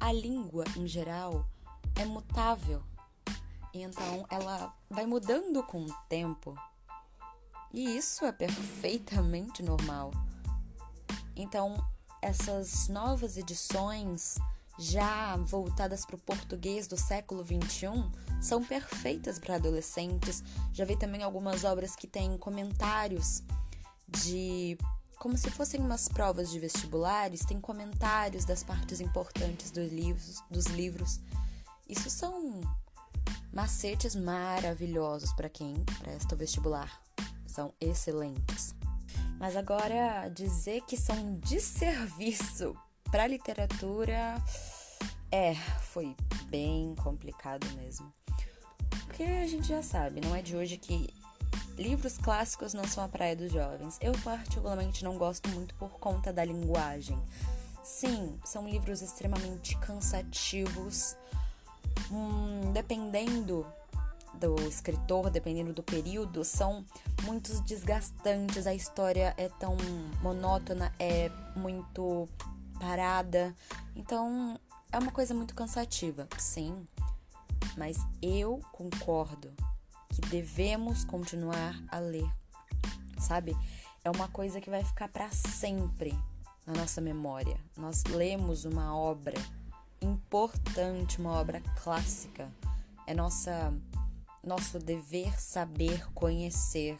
a 0.00 0.12
língua 0.12 0.64
em 0.76 0.86
geral, 0.86 1.46
é 1.96 2.04
mutável. 2.04 2.82
Então 3.74 4.26
ela 4.30 4.74
vai 4.88 5.04
mudando 5.04 5.62
com 5.62 5.84
o 5.84 5.92
tempo. 6.08 6.58
E 7.72 7.96
isso 7.96 8.24
é 8.24 8.32
perfeitamente 8.32 9.62
normal. 9.62 10.12
Então, 11.36 11.76
essas 12.20 12.88
novas 12.88 13.36
edições 13.36 14.38
já 14.78 15.36
voltadas 15.36 16.06
para 16.06 16.14
o 16.14 16.20
português 16.20 16.86
do 16.86 16.96
século 16.96 17.44
XXI, 17.44 17.88
são 18.40 18.64
perfeitas 18.64 19.38
para 19.38 19.56
adolescentes. 19.56 20.42
Já 20.72 20.84
vi 20.84 20.96
também 20.96 21.22
algumas 21.22 21.64
obras 21.64 21.96
que 21.96 22.06
têm 22.06 22.38
comentários 22.38 23.42
de. 24.08 24.78
como 25.18 25.36
se 25.36 25.50
fossem 25.50 25.80
umas 25.80 26.08
provas 26.08 26.48
de 26.48 26.60
vestibulares, 26.60 27.44
tem 27.44 27.60
comentários 27.60 28.44
das 28.44 28.62
partes 28.62 29.00
importantes 29.00 29.72
dos 29.72 29.92
livros. 29.92 30.42
Dos 30.48 30.66
livros. 30.66 31.20
Isso 31.88 32.08
são 32.08 32.60
macetes 33.52 34.14
maravilhosos 34.14 35.32
para 35.32 35.48
quem 35.48 35.74
presta 36.00 36.36
o 36.36 36.38
vestibular. 36.38 37.07
São 37.58 37.74
excelentes. 37.80 38.72
Mas 39.36 39.56
agora 39.56 40.28
dizer 40.28 40.80
que 40.82 40.96
são 40.96 41.16
um 41.16 41.40
desserviço 41.40 42.76
para 43.10 43.26
literatura, 43.26 44.40
é, 45.28 45.56
foi 45.80 46.14
bem 46.44 46.94
complicado 47.02 47.66
mesmo. 47.74 48.14
Porque 48.90 49.24
a 49.24 49.46
gente 49.48 49.66
já 49.66 49.82
sabe, 49.82 50.20
não 50.20 50.36
é 50.36 50.40
de 50.40 50.54
hoje 50.54 50.76
que 50.76 51.12
livros 51.76 52.16
clássicos 52.16 52.74
não 52.74 52.84
são 52.84 53.02
a 53.02 53.08
praia 53.08 53.34
dos 53.34 53.50
jovens. 53.50 53.98
Eu, 54.00 54.12
particularmente, 54.22 55.02
não 55.02 55.18
gosto 55.18 55.48
muito 55.48 55.74
por 55.74 55.90
conta 55.98 56.32
da 56.32 56.44
linguagem. 56.44 57.20
Sim, 57.82 58.38
são 58.44 58.68
livros 58.68 59.02
extremamente 59.02 59.76
cansativos. 59.78 61.16
Hum, 62.08 62.70
dependendo 62.72 63.66
do 64.34 64.56
escritor, 64.68 65.30
dependendo 65.30 65.72
do 65.72 65.82
período, 65.82 66.44
são 66.44 66.84
muito 67.22 67.52
desgastantes. 67.62 68.66
A 68.66 68.74
história 68.74 69.34
é 69.36 69.48
tão 69.48 69.76
monótona, 70.22 70.92
é 70.98 71.30
muito 71.56 72.28
parada. 72.78 73.54
Então, 73.96 74.58
é 74.92 74.98
uma 74.98 75.12
coisa 75.12 75.34
muito 75.34 75.54
cansativa, 75.54 76.28
sim. 76.38 76.86
Mas 77.76 77.98
eu 78.22 78.60
concordo 78.72 79.52
que 80.08 80.20
devemos 80.22 81.04
continuar 81.04 81.80
a 81.88 81.98
ler. 81.98 82.30
Sabe? 83.18 83.56
É 84.04 84.10
uma 84.10 84.28
coisa 84.28 84.60
que 84.60 84.70
vai 84.70 84.84
ficar 84.84 85.08
para 85.08 85.30
sempre 85.30 86.16
na 86.66 86.72
nossa 86.74 87.00
memória. 87.00 87.58
Nós 87.76 88.04
lemos 88.04 88.64
uma 88.64 88.96
obra 88.96 89.38
importante, 90.00 91.18
uma 91.18 91.32
obra 91.32 91.60
clássica. 91.82 92.48
É 93.06 93.14
nossa 93.14 93.72
nosso 94.48 94.78
dever 94.78 95.38
saber 95.38 96.10
conhecer. 96.14 96.98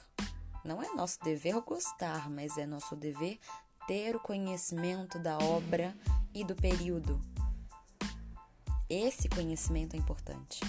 Não 0.63 0.83
é 0.83 0.95
nosso 0.95 1.19
dever 1.25 1.59
gostar, 1.63 2.29
mas 2.29 2.59
é 2.59 2.67
nosso 2.67 2.95
dever 2.95 3.41
ter 3.87 4.15
o 4.15 4.21
conhecimento 4.21 5.19
da 5.19 5.39
obra 5.39 5.97
e 6.35 6.45
do 6.45 6.55
período. 6.55 7.19
Esse 8.87 9.31
conhecimento 9.31 9.97
é 9.97 9.99
importante. 9.99 10.61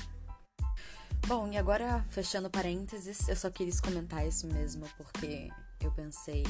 Bom, 1.27 1.51
e 1.51 1.57
agora, 1.57 2.05
fechando 2.11 2.49
parênteses, 2.49 3.27
eu 3.27 3.35
só 3.35 3.49
queria 3.49 3.73
comentar 3.83 4.25
isso 4.25 4.47
mesmo, 4.47 4.87
porque 4.95 5.49
eu 5.81 5.91
pensei. 5.91 6.43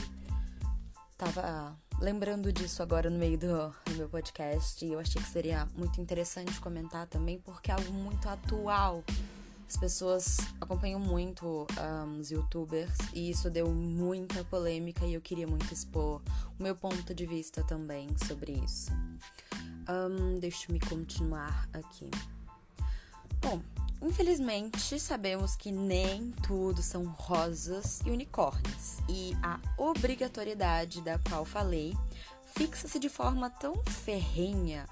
Tava 1.17 1.75
lembrando 1.99 2.53
disso 2.53 2.83
agora 2.83 3.09
no 3.09 3.17
meio 3.17 3.37
do, 3.37 3.69
do 3.85 3.95
meu 3.97 4.07
podcast 4.07 4.85
e 4.85 4.93
eu 4.93 4.99
achei 4.99 5.21
que 5.21 5.27
seria 5.27 5.67
muito 5.75 5.99
interessante 5.99 6.61
comentar 6.61 7.07
também, 7.07 7.39
porque 7.39 7.71
é 7.71 7.73
algo 7.73 7.91
muito 7.91 8.29
atual 8.29 9.03
as 9.69 9.77
pessoas 9.77 10.37
acompanham 10.59 10.99
muito 10.99 11.67
um, 11.79 12.19
os 12.19 12.31
youtubers 12.31 12.89
e 13.13 13.29
isso 13.29 13.51
deu 13.51 13.69
muita 13.69 14.43
polêmica 14.43 15.05
e 15.05 15.13
eu 15.13 15.21
queria 15.21 15.45
muito 15.45 15.71
expor 15.71 16.23
o 16.59 16.63
meu 16.63 16.75
ponto 16.75 17.13
de 17.13 17.27
vista 17.27 17.63
também 17.63 18.09
sobre 18.25 18.53
isso. 18.53 18.91
Um, 19.87 20.39
Deixa-me 20.39 20.79
continuar 20.79 21.69
aqui. 21.71 22.09
Bom, 23.39 23.61
infelizmente 24.01 24.99
sabemos 24.99 25.55
que 25.55 25.71
nem 25.71 26.31
tudo 26.47 26.81
são 26.81 27.05
rosas 27.05 27.99
e 28.03 28.09
unicórnios 28.09 28.97
e 29.07 29.37
a 29.43 29.59
obrigatoriedade 29.77 30.99
da 31.01 31.19
qual 31.19 31.45
falei 31.45 31.95
fixa-se 32.55 32.97
de 32.97 33.07
forma 33.07 33.51
tão 33.51 33.75
ferrenha, 33.85 34.87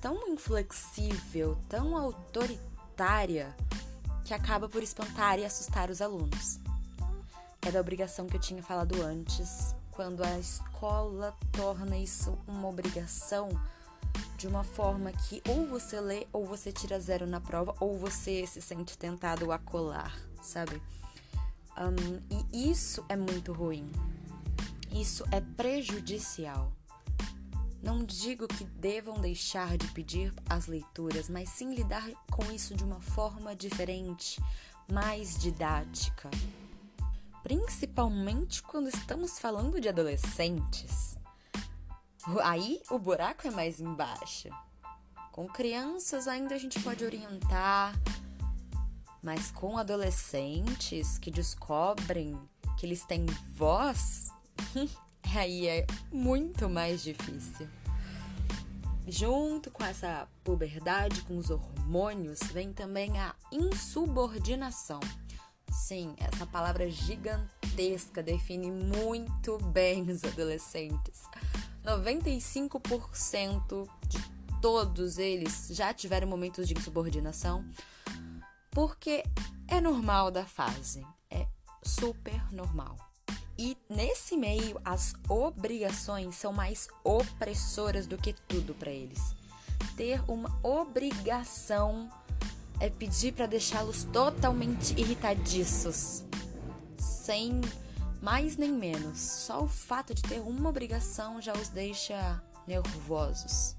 tão 0.00 0.26
inflexível, 0.28 1.58
tão 1.68 1.94
autoritária 1.94 3.54
que 4.24 4.34
acaba 4.34 4.68
por 4.68 4.82
espantar 4.82 5.38
e 5.38 5.44
assustar 5.44 5.90
os 5.90 6.00
alunos. 6.00 6.58
É 7.62 7.70
da 7.70 7.80
obrigação 7.80 8.26
que 8.26 8.36
eu 8.36 8.40
tinha 8.40 8.62
falado 8.62 9.00
antes, 9.02 9.74
quando 9.90 10.24
a 10.24 10.38
escola 10.38 11.36
torna 11.52 11.96
isso 11.96 12.36
uma 12.46 12.68
obrigação 12.68 13.50
de 14.36 14.48
uma 14.48 14.64
forma 14.64 15.12
que 15.12 15.42
ou 15.48 15.66
você 15.66 16.00
lê 16.00 16.26
ou 16.32 16.44
você 16.44 16.72
tira 16.72 16.98
zero 16.98 17.26
na 17.26 17.40
prova 17.40 17.74
ou 17.78 17.96
você 17.98 18.46
se 18.46 18.60
sente 18.60 18.98
tentado 18.98 19.52
a 19.52 19.58
colar, 19.58 20.16
sabe? 20.42 20.82
Um, 21.78 22.44
e 22.52 22.70
isso 22.70 23.04
é 23.08 23.16
muito 23.16 23.52
ruim. 23.52 23.90
Isso 24.90 25.24
é 25.30 25.40
prejudicial. 25.40 26.72
Não 27.82 28.04
digo 28.04 28.46
que 28.46 28.64
devam 28.64 29.20
deixar 29.20 29.76
de 29.76 29.88
pedir 29.88 30.32
as 30.48 30.66
leituras, 30.66 31.28
mas 31.28 31.48
sim 31.48 31.74
lidar 31.74 32.08
com 32.30 32.44
isso 32.52 32.76
de 32.76 32.84
uma 32.84 33.00
forma 33.00 33.56
diferente, 33.56 34.40
mais 34.90 35.36
didática. 35.36 36.30
Principalmente 37.42 38.62
quando 38.62 38.88
estamos 38.88 39.40
falando 39.40 39.80
de 39.80 39.88
adolescentes. 39.88 41.16
Aí 42.44 42.80
o 42.88 43.00
buraco 43.00 43.48
é 43.48 43.50
mais 43.50 43.80
embaixo. 43.80 44.48
Com 45.32 45.48
crianças 45.48 46.28
ainda 46.28 46.54
a 46.54 46.58
gente 46.58 46.78
pode 46.80 47.04
orientar, 47.04 47.98
mas 49.20 49.50
com 49.50 49.76
adolescentes 49.76 51.18
que 51.18 51.32
descobrem 51.32 52.38
que 52.78 52.86
eles 52.86 53.04
têm 53.04 53.26
voz, 53.56 54.30
aí 55.34 55.66
é 55.66 55.86
muito 56.10 56.68
mais 56.68 57.02
difícil. 57.02 57.68
Junto 59.06 59.70
com 59.70 59.84
essa 59.84 60.28
puberdade, 60.44 61.22
com 61.22 61.36
os 61.36 61.50
hormônios, 61.50 62.40
vem 62.52 62.72
também 62.72 63.18
a 63.18 63.34
insubordinação. 63.50 65.00
Sim, 65.70 66.14
essa 66.18 66.46
palavra 66.46 66.88
gigantesca 66.90 68.22
define 68.22 68.70
muito 68.70 69.58
bem 69.58 70.08
os 70.10 70.22
adolescentes. 70.22 71.22
95% 71.84 73.88
de 74.06 74.18
todos 74.60 75.18
eles 75.18 75.68
já 75.70 75.92
tiveram 75.92 76.28
momentos 76.28 76.68
de 76.68 76.74
insubordinação, 76.74 77.64
porque 78.70 79.24
é 79.66 79.80
normal 79.80 80.30
da 80.30 80.44
fase, 80.44 81.04
é 81.28 81.48
super 81.82 82.52
normal. 82.52 83.11
E 83.58 83.76
nesse 83.88 84.36
meio, 84.36 84.80
as 84.84 85.14
obrigações 85.28 86.36
são 86.36 86.52
mais 86.52 86.88
opressoras 87.04 88.06
do 88.06 88.16
que 88.16 88.32
tudo 88.32 88.74
para 88.74 88.90
eles. 88.90 89.34
Ter 89.96 90.22
uma 90.28 90.58
obrigação 90.62 92.10
é 92.80 92.88
pedir 92.88 93.32
para 93.32 93.46
deixá-los 93.46 94.04
totalmente 94.04 94.98
irritadiços, 94.98 96.24
sem 96.98 97.60
mais 98.20 98.56
nem 98.56 98.72
menos. 98.72 99.18
Só 99.20 99.62
o 99.62 99.68
fato 99.68 100.14
de 100.14 100.22
ter 100.22 100.40
uma 100.40 100.70
obrigação 100.70 101.40
já 101.40 101.52
os 101.52 101.68
deixa 101.68 102.42
nervosos. 102.66 103.76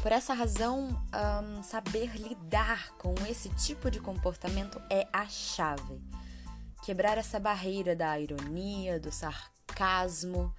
Por 0.00 0.10
essa 0.10 0.34
razão, 0.34 1.00
um, 1.14 1.62
saber 1.62 2.16
lidar 2.16 2.92
com 2.98 3.14
esse 3.28 3.48
tipo 3.50 3.90
de 3.90 4.00
comportamento 4.00 4.80
é 4.90 5.06
a 5.12 5.28
chave 5.28 6.00
quebrar 6.82 7.16
essa 7.16 7.38
barreira 7.38 7.94
da 7.94 8.18
ironia, 8.18 8.98
do 8.98 9.12
sarcasmo 9.12 10.52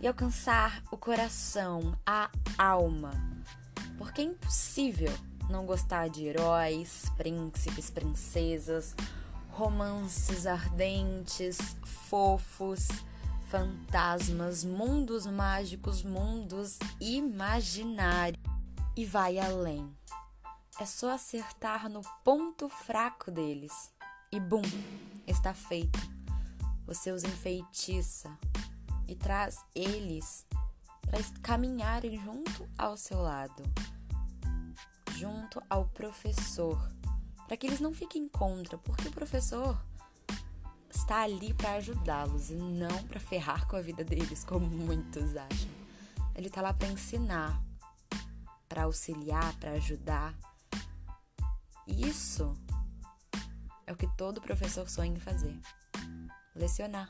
e 0.00 0.06
alcançar 0.06 0.82
o 0.90 0.96
coração, 0.96 1.96
a 2.06 2.30
alma. 2.56 3.12
Porque 3.98 4.22
é 4.22 4.24
impossível 4.24 5.12
não 5.50 5.66
gostar 5.66 6.08
de 6.08 6.24
heróis, 6.24 7.04
príncipes, 7.16 7.90
princesas, 7.90 8.94
romances 9.50 10.46
ardentes, 10.46 11.58
fofos, 12.08 12.88
fantasmas, 13.48 14.64
mundos 14.64 15.26
mágicos, 15.26 16.02
mundos 16.02 16.78
imaginários. 17.00 18.42
E 18.96 19.04
vai 19.04 19.38
além. 19.38 19.88
É 20.80 20.86
só 20.86 21.10
acertar 21.10 21.88
no 21.88 22.02
ponto 22.24 22.68
fraco 22.68 23.30
deles. 23.30 23.92
E 24.30 24.38
bum, 24.38 24.62
está 25.30 25.54
feito. 25.54 25.98
Você 26.86 27.10
os 27.10 27.22
enfeitiça 27.24 28.30
e 29.06 29.14
traz 29.14 29.58
eles 29.74 30.46
para 31.02 31.18
caminharem 31.42 32.18
junto 32.22 32.68
ao 32.76 32.96
seu 32.96 33.20
lado, 33.20 33.62
junto 35.16 35.62
ao 35.68 35.86
professor, 35.86 36.78
para 37.46 37.56
que 37.56 37.66
eles 37.66 37.80
não 37.80 37.94
fiquem 37.94 38.28
contra, 38.28 38.76
porque 38.78 39.08
o 39.08 39.12
professor 39.12 39.78
está 40.90 41.22
ali 41.22 41.54
para 41.54 41.74
ajudá-los 41.74 42.50
e 42.50 42.54
não 42.54 43.04
para 43.04 43.20
ferrar 43.20 43.66
com 43.66 43.76
a 43.76 43.80
vida 43.80 44.04
deles, 44.04 44.44
como 44.44 44.66
muitos 44.68 45.36
acham. 45.36 45.70
Ele 46.34 46.48
está 46.48 46.60
lá 46.60 46.72
para 46.72 46.88
ensinar, 46.88 47.60
para 48.68 48.84
auxiliar, 48.84 49.54
para 49.56 49.72
ajudar. 49.72 50.38
Isso 51.86 52.54
é 53.88 53.92
o 53.92 53.96
que 53.96 54.06
todo 54.06 54.40
professor 54.40 54.88
sonha 54.88 55.16
em 55.16 55.20
fazer: 55.20 55.58
lecionar. 56.54 57.08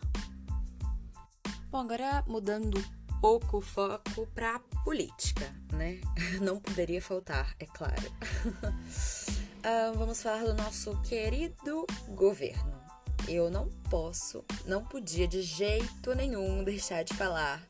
Bom, 1.70 1.78
agora 1.78 2.24
mudando 2.26 2.78
um 2.78 3.20
pouco 3.20 3.58
o 3.58 3.60
foco 3.60 4.26
para 4.28 4.60
política, 4.84 5.52
né? 5.72 6.00
Não 6.40 6.60
poderia 6.60 7.02
faltar, 7.02 7.54
é 7.58 7.66
claro. 7.66 8.10
uh, 8.54 9.92
vamos 9.98 10.22
falar 10.22 10.44
do 10.44 10.54
nosso 10.54 10.96
querido 11.02 11.84
governo. 12.08 12.78
Eu 13.26 13.50
não 13.50 13.68
posso, 13.90 14.42
não 14.64 14.82
podia 14.82 15.28
de 15.28 15.42
jeito 15.42 16.14
nenhum 16.14 16.64
deixar 16.64 17.02
de 17.02 17.12
falar 17.12 17.62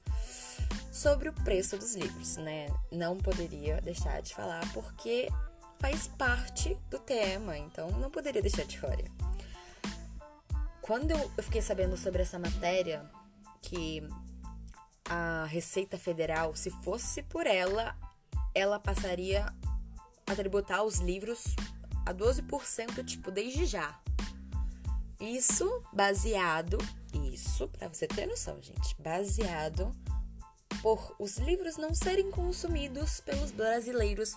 sobre 0.92 1.31
o 1.31 1.33
preço 1.33 1.77
dos 1.77 1.97
livros, 1.97 2.37
né? 2.37 2.68
Não 2.92 3.16
poderia 3.16 3.81
deixar 3.81 4.23
de 4.23 4.35
falar 4.35 4.62
porque 4.73 5.29
faz 5.78 6.08
parte 6.08 6.76
do 6.90 6.98
tema, 6.98 7.56
então 7.56 7.90
não 7.92 8.10
poderia 8.10 8.42
deixar 8.42 8.64
de 8.64 8.78
fora. 8.78 9.04
Quando 10.82 11.10
eu 11.10 11.42
fiquei 11.42 11.60
sabendo 11.60 11.96
sobre 11.96 12.22
essa 12.22 12.38
matéria, 12.38 13.04
que 13.60 14.02
a 15.08 15.44
Receita 15.46 15.98
Federal, 15.98 16.54
se 16.54 16.70
fosse 16.82 17.22
por 17.22 17.46
ela, 17.46 17.96
ela 18.54 18.78
passaria 18.78 19.46
a 20.26 20.34
tributar 20.34 20.82
os 20.84 20.98
livros 20.98 21.54
a 22.04 22.14
12%, 22.14 23.04
tipo, 23.04 23.30
desde 23.30 23.66
já. 23.66 23.98
Isso 25.20 25.82
baseado, 25.92 26.78
isso, 27.12 27.68
para 27.68 27.88
você 27.88 28.06
ter 28.06 28.26
noção, 28.26 28.60
gente, 28.62 28.94
baseado 29.00 29.92
por 30.80 31.14
os 31.18 31.38
livros 31.38 31.76
não 31.76 31.94
serem 31.94 32.30
consumidos 32.30 33.20
pelos 33.20 33.50
brasileiros 33.50 34.34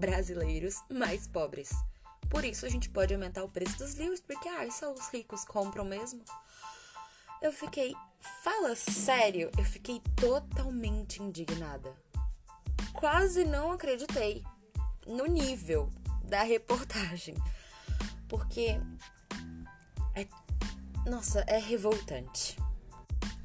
brasileiros 0.00 0.82
mais 0.90 1.28
pobres. 1.28 1.70
Por 2.30 2.44
isso 2.44 2.64
a 2.64 2.68
gente 2.68 2.88
pode 2.88 3.12
aumentar 3.12 3.44
o 3.44 3.48
preço 3.48 3.76
dos 3.78 3.94
livros, 3.94 4.20
porque 4.20 4.48
ah, 4.48 4.68
só 4.70 4.92
os 4.92 5.08
ricos 5.08 5.44
compram 5.44 5.84
mesmo. 5.84 6.24
Eu 7.42 7.52
fiquei, 7.52 7.94
fala 8.42 8.74
sério, 8.74 9.50
eu 9.58 9.64
fiquei 9.64 10.00
totalmente 10.16 11.22
indignada. 11.22 11.94
Quase 12.94 13.44
não 13.44 13.72
acreditei 13.72 14.42
no 15.06 15.26
nível 15.26 15.90
da 16.24 16.42
reportagem. 16.42 17.34
Porque 18.28 18.80
é 20.14 20.26
nossa, 21.08 21.40
é 21.46 21.58
revoltante. 21.58 22.56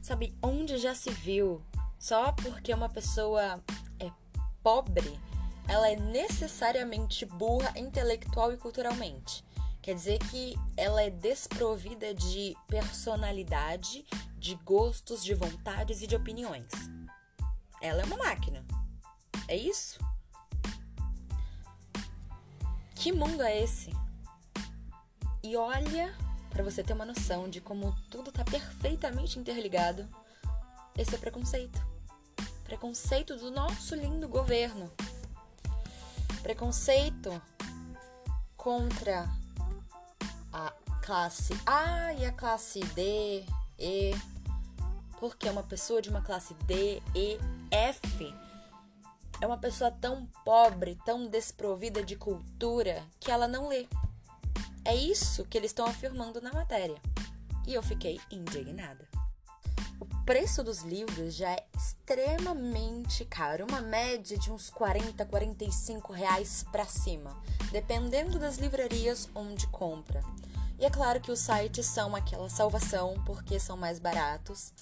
Sabe, 0.02 0.38
onde 0.42 0.78
já 0.78 0.94
se 0.94 1.10
viu 1.10 1.62
só 1.98 2.32
porque 2.34 2.74
uma 2.74 2.90
pessoa 2.90 3.64
é 4.00 4.12
pobre 4.62 5.20
ela 5.68 5.90
é 5.90 5.96
necessariamente 5.96 7.26
burra 7.26 7.74
intelectual 7.78 8.54
e 8.54 8.58
culturalmente. 8.58 9.44
Quer 9.82 9.96
dizer 9.96 10.20
que 10.32 10.56
ela 10.76 11.02
é 11.04 11.10
desprovida 11.10 12.14
de 12.14 12.56
personalidade, 12.68 14.06
de 14.38 14.56
gostos, 14.56 15.24
de 15.24 15.34
vontades 15.34 16.02
e 16.02 16.08
de 16.08 16.16
opiniões. 16.16 16.72
Ela 17.82 18.02
é 18.02 18.06
uma 18.06 18.18
máquina. 18.18 18.66
É 19.48 19.56
isso? 19.56 20.00
Que 22.96 23.12
mundo 23.12 23.44
é 23.44 23.62
esse? 23.62 23.92
E 25.44 25.56
olha, 25.56 26.16
para 26.50 26.64
você 26.64 26.84
ter 26.84 26.94
uma 26.94 27.06
noção 27.06 27.48
de 27.48 27.62
como 27.62 27.96
tudo 28.10 28.32
está 28.32 28.44
perfeitamente 28.44 29.38
interligado, 29.38 30.10
esse 30.98 31.14
é 31.14 31.18
preconceito. 31.20 31.80
Preconceito 32.64 33.36
do 33.36 33.52
nosso 33.52 33.94
lindo 33.94 34.28
governo 34.28 34.92
preconceito 36.46 37.42
contra 38.56 39.28
a 40.54 40.72
classe 41.02 41.60
A 41.66 42.14
e 42.14 42.24
a 42.24 42.32
classe 42.32 42.82
D, 42.82 43.44
E, 43.80 44.14
porque 45.20 45.50
uma 45.50 45.64
pessoa 45.64 46.04
de 46.04 46.10
uma 46.12 46.22
classe 46.22 46.54
D, 46.68 47.02
E, 47.16 47.40
F 47.72 48.32
é 49.42 49.48
uma 49.48 49.58
pessoa 49.58 49.90
tão 49.90 50.28
pobre, 50.46 51.00
tão 51.04 51.28
desprovida 51.28 52.04
de 52.04 52.16
cultura 52.16 53.04
que 53.20 53.32
ela 53.32 53.48
não 53.48 53.68
lê. 53.68 53.88
É 54.86 54.96
isso 54.96 55.46
que 55.46 55.58
eles 55.58 55.72
estão 55.72 55.88
afirmando 55.88 56.40
na 56.42 56.54
matéria. 56.54 57.02
E 57.66 57.74
eu 57.74 57.82
fiquei 57.82 58.22
indignada. 58.30 59.15
Preço 60.26 60.64
dos 60.64 60.82
livros 60.82 61.36
já 61.36 61.52
é 61.52 61.64
extremamente 61.78 63.24
caro, 63.26 63.64
uma 63.70 63.80
média 63.80 64.36
de 64.36 64.52
uns 64.52 64.72
40, 64.72 65.24
45 65.24 66.12
reais 66.12 66.66
para 66.72 66.84
cima, 66.84 67.40
dependendo 67.72 68.40
das 68.40 68.58
livrarias 68.58 69.30
onde 69.36 69.68
compra. 69.68 70.24
E 70.80 70.86
é 70.86 70.90
claro 70.90 71.22
que 71.22 71.32
os 71.32 71.40
sites 71.40 71.86
são 71.86 72.16
aquela 72.16 72.50
salvação 72.50 73.14
porque 73.24 73.60
são 73.60 73.78
mais 73.78 74.00
baratos, 74.00 74.74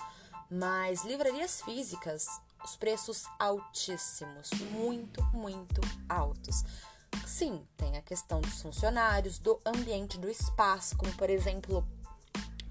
mas 0.50 1.04
livrarias 1.04 1.62
físicas, 1.62 2.26
os 2.64 2.78
preços 2.78 3.26
altíssimos, 3.38 4.50
muito, 4.72 5.22
muito 5.34 5.82
altos. 6.08 6.64
Sim, 7.28 7.68
tem 7.76 7.98
a 7.98 8.02
questão 8.02 8.40
dos 8.40 8.62
funcionários, 8.62 9.40
do 9.40 9.60
ambiente, 9.66 10.18
do 10.18 10.30
espaço, 10.30 10.96
como 10.96 11.12
por 11.18 11.30
exemplo, 11.30 11.86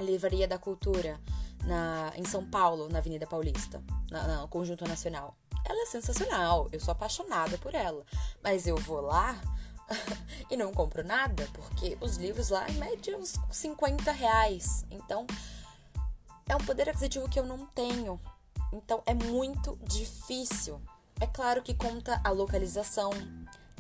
Livraria 0.01 0.49
da 0.49 0.59
Cultura 0.59 1.21
na, 1.65 2.13
em 2.17 2.25
São 2.25 2.45
Paulo, 2.45 2.89
na 2.89 2.99
Avenida 2.99 3.27
Paulista, 3.27 3.83
na, 4.11 4.41
no 4.41 4.49
Conjunto 4.49 4.87
Nacional. 4.87 5.37
Ela 5.65 5.83
é 5.83 5.87
sensacional, 5.87 6.69
eu 6.73 6.81
sou 6.81 6.93
apaixonada 6.93 7.57
por 7.59 7.75
ela. 7.75 8.05
Mas 8.43 8.67
eu 8.67 8.77
vou 8.77 9.01
lá 9.01 9.41
e 10.51 10.57
não 10.57 10.73
compro 10.73 11.05
nada, 11.05 11.49
porque 11.53 11.97
os 12.01 12.17
livros 12.17 12.49
lá, 12.49 12.69
em 12.69 12.75
média, 12.75 13.17
uns 13.17 13.35
50 13.51 14.11
reais. 14.13 14.85
Então, 14.91 15.27
é 16.49 16.57
um 16.57 16.65
poder 16.65 16.89
aquisitivo 16.89 17.29
que 17.29 17.39
eu 17.39 17.47
não 17.47 17.67
tenho. 17.67 18.21
Então, 18.73 19.03
é 19.07 19.15
muito 19.15 19.79
difícil. 19.83 20.81
É 21.21 21.27
claro 21.27 21.63
que 21.63 21.75
conta 21.75 22.21
a 22.25 22.31
localização, 22.31 23.11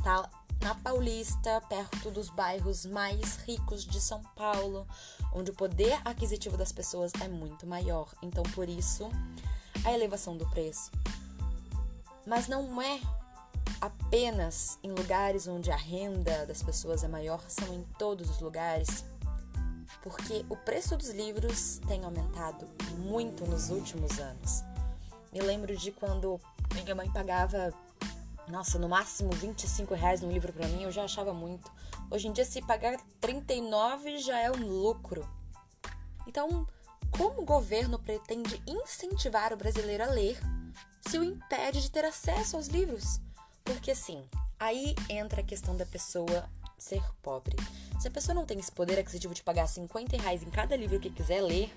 tá? 0.02 0.28
na 0.62 0.76
Paulista, 0.76 1.60
perto 1.68 2.10
dos 2.10 2.30
bairros 2.30 2.86
mais 2.86 3.36
ricos 3.38 3.84
de 3.84 4.00
São 4.00 4.22
Paulo, 4.36 4.86
onde 5.32 5.50
o 5.50 5.54
poder 5.54 6.00
aquisitivo 6.04 6.56
das 6.56 6.70
pessoas 6.70 7.10
é 7.20 7.26
muito 7.26 7.66
maior. 7.66 8.08
Então, 8.22 8.44
por 8.54 8.68
isso, 8.68 9.10
a 9.84 9.92
elevação 9.92 10.36
do 10.36 10.48
preço. 10.50 10.90
Mas 12.24 12.46
não 12.46 12.80
é 12.80 13.00
apenas 13.80 14.78
em 14.84 14.92
lugares 14.92 15.48
onde 15.48 15.72
a 15.72 15.76
renda 15.76 16.46
das 16.46 16.62
pessoas 16.62 17.02
é 17.02 17.08
maior, 17.08 17.42
são 17.48 17.74
em 17.74 17.82
todos 17.98 18.30
os 18.30 18.40
lugares. 18.40 19.04
Porque 20.00 20.46
o 20.48 20.56
preço 20.56 20.96
dos 20.96 21.10
livros 21.10 21.80
tem 21.88 22.04
aumentado 22.04 22.68
muito 22.98 23.44
nos 23.46 23.68
últimos 23.68 24.20
anos. 24.20 24.62
Me 25.32 25.40
lembro 25.40 25.76
de 25.76 25.90
quando 25.90 26.40
minha 26.72 26.94
mãe 26.94 27.10
pagava 27.10 27.74
nossa, 28.52 28.78
no 28.78 28.86
máximo 28.86 29.30
25 29.32 29.94
reais 29.94 30.20
num 30.20 30.30
livro 30.30 30.52
para 30.52 30.68
mim 30.68 30.82
eu 30.82 30.92
já 30.92 31.04
achava 31.04 31.32
muito. 31.32 31.72
Hoje 32.10 32.28
em 32.28 32.32
dia, 32.32 32.44
se 32.44 32.60
pagar 32.60 33.00
39 33.18 34.18
já 34.18 34.38
é 34.38 34.50
um 34.50 34.66
lucro. 34.66 35.26
Então, 36.26 36.66
como 37.10 37.40
o 37.40 37.46
governo 37.46 37.98
pretende 37.98 38.62
incentivar 38.66 39.54
o 39.54 39.56
brasileiro 39.56 40.04
a 40.04 40.08
ler 40.08 40.38
se 41.00 41.18
o 41.18 41.24
impede 41.24 41.80
de 41.80 41.90
ter 41.90 42.04
acesso 42.04 42.56
aos 42.56 42.66
livros? 42.66 43.18
Porque 43.64 43.90
assim, 43.90 44.22
aí 44.60 44.94
entra 45.08 45.40
a 45.40 45.44
questão 45.44 45.74
da 45.74 45.86
pessoa 45.86 46.44
ser 46.76 47.02
pobre. 47.22 47.56
Se 47.98 48.08
a 48.08 48.10
pessoa 48.10 48.34
não 48.34 48.44
tem 48.44 48.58
esse 48.58 48.70
poder 48.70 48.98
aquisitivo 48.98 49.32
de 49.32 49.42
pagar 49.42 49.66
50 49.66 50.14
reais 50.18 50.42
em 50.42 50.50
cada 50.50 50.76
livro 50.76 51.00
que 51.00 51.08
quiser 51.08 51.40
ler, 51.40 51.72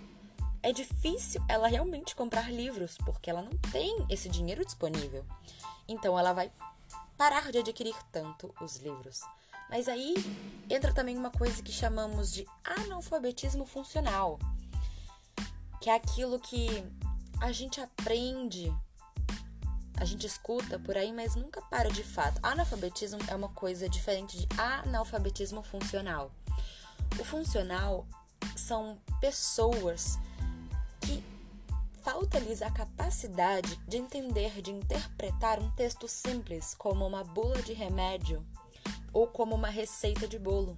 é 0.65 0.73
difícil 0.73 1.39
ela 1.47 1.67
realmente 1.67 2.15
comprar 2.15 2.51
livros, 2.51 2.97
porque 3.05 3.29
ela 3.29 3.43
não 3.43 3.55
tem 3.71 4.03
esse 4.09 4.27
dinheiro 4.27 4.65
disponível. 4.65 5.23
Então 5.87 6.17
ela 6.17 6.33
vai 6.33 6.51
parar 7.15 7.51
de 7.51 7.59
adquirir 7.59 7.95
tanto 8.11 8.51
os 8.59 8.77
livros. 8.77 9.21
Mas 9.69 9.87
aí 9.87 10.15
entra 10.67 10.91
também 10.91 11.15
uma 11.15 11.29
coisa 11.29 11.61
que 11.61 11.71
chamamos 11.71 12.33
de 12.33 12.47
analfabetismo 12.63 13.63
funcional, 13.63 14.39
que 15.79 15.87
é 15.87 15.93
aquilo 15.93 16.39
que 16.39 16.67
a 17.39 17.51
gente 17.51 17.79
aprende, 17.79 18.75
a 19.97 20.03
gente 20.03 20.25
escuta 20.25 20.79
por 20.79 20.97
aí, 20.97 21.13
mas 21.13 21.35
nunca 21.35 21.61
para 21.61 21.91
de 21.91 22.03
fato. 22.03 22.39
Analfabetismo 22.41 23.19
é 23.27 23.35
uma 23.35 23.49
coisa 23.49 23.87
diferente 23.87 24.35
de 24.35 24.47
analfabetismo 24.59 25.61
funcional. 25.61 26.31
O 27.19 27.23
funcional 27.23 28.07
são 28.55 28.97
pessoas 29.21 30.17
falta-lhes 32.05 32.61
a 32.61 32.69
capacidade 32.69 33.75
de 33.87 33.97
entender, 33.97 34.61
de 34.61 34.69
interpretar 34.69 35.59
um 35.59 35.71
texto 35.71 36.07
simples 36.07 36.75
como 36.75 37.05
uma 37.05 37.23
bula 37.23 37.59
de 37.63 37.73
remédio, 37.73 38.45
ou 39.11 39.25
como 39.25 39.55
uma 39.55 39.69
receita 39.69 40.27
de 40.27 40.37
bolo, 40.37 40.77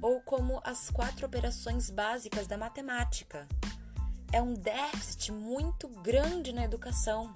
ou 0.00 0.20
como 0.20 0.60
as 0.62 0.88
quatro 0.88 1.26
operações 1.26 1.90
básicas 1.90 2.46
da 2.46 2.56
matemática. 2.56 3.48
É 4.32 4.40
um 4.40 4.54
déficit 4.54 5.32
muito 5.32 5.88
grande 5.88 6.52
na 6.52 6.62
educação. 6.62 7.34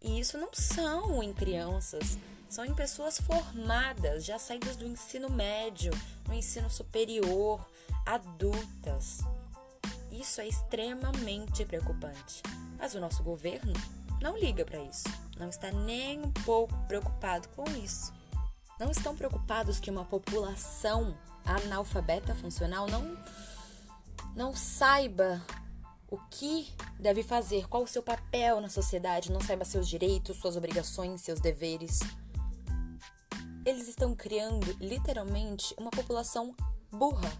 E 0.00 0.18
isso 0.18 0.38
não 0.38 0.48
são 0.54 1.22
em 1.22 1.34
crianças, 1.34 2.16
são 2.48 2.64
em 2.64 2.74
pessoas 2.74 3.20
formadas, 3.20 4.24
já 4.24 4.38
saídas 4.38 4.74
do 4.74 4.86
ensino 4.86 5.28
médio, 5.28 5.92
no 6.26 6.32
ensino 6.32 6.70
superior, 6.70 7.60
adultas. 8.06 9.18
Isso 10.18 10.40
é 10.40 10.48
extremamente 10.48 11.62
preocupante. 11.66 12.42
Mas 12.78 12.94
o 12.94 13.00
nosso 13.00 13.22
governo 13.22 13.72
não 14.20 14.36
liga 14.38 14.64
para 14.64 14.82
isso. 14.82 15.04
Não 15.38 15.50
está 15.50 15.70
nem 15.70 16.20
um 16.20 16.32
pouco 16.32 16.74
preocupado 16.86 17.48
com 17.50 17.64
isso. 17.84 18.14
Não 18.80 18.90
estão 18.90 19.14
preocupados 19.14 19.78
que 19.78 19.90
uma 19.90 20.06
população 20.06 21.14
analfabeta 21.44 22.34
funcional 22.34 22.88
não 22.88 23.16
não 24.34 24.54
saiba 24.54 25.42
o 26.10 26.18
que 26.30 26.72
deve 26.98 27.22
fazer, 27.22 27.68
qual 27.68 27.82
o 27.82 27.86
seu 27.86 28.02
papel 28.02 28.60
na 28.60 28.68
sociedade, 28.68 29.32
não 29.32 29.40
saiba 29.40 29.64
seus 29.64 29.88
direitos, 29.88 30.38
suas 30.38 30.56
obrigações, 30.56 31.22
seus 31.22 31.40
deveres. 31.40 32.00
Eles 33.64 33.88
estão 33.88 34.14
criando 34.14 34.76
literalmente 34.78 35.74
uma 35.78 35.90
população 35.90 36.54
burra, 36.90 37.32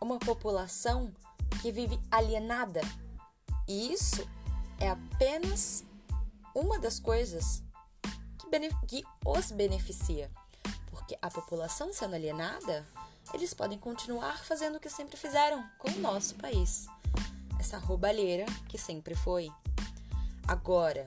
uma 0.00 0.18
população 0.18 1.12
que 1.60 1.72
vive 1.72 1.98
alienada. 2.10 2.80
E 3.66 3.92
isso 3.92 4.26
é 4.78 4.88
apenas 4.88 5.84
uma 6.54 6.78
das 6.78 7.00
coisas 7.00 7.62
que, 8.38 8.48
que 8.86 9.04
os 9.24 9.50
beneficia. 9.50 10.30
Porque 10.90 11.18
a 11.20 11.30
população 11.30 11.92
sendo 11.92 12.14
alienada, 12.14 12.86
eles 13.32 13.52
podem 13.52 13.78
continuar 13.78 14.44
fazendo 14.44 14.76
o 14.76 14.80
que 14.80 14.88
sempre 14.88 15.16
fizeram 15.16 15.64
com 15.78 15.90
o 15.90 16.00
nosso 16.00 16.34
país. 16.36 16.86
Essa 17.58 17.78
roubalheira 17.78 18.46
que 18.68 18.78
sempre 18.78 19.14
foi. 19.14 19.50
Agora, 20.46 21.04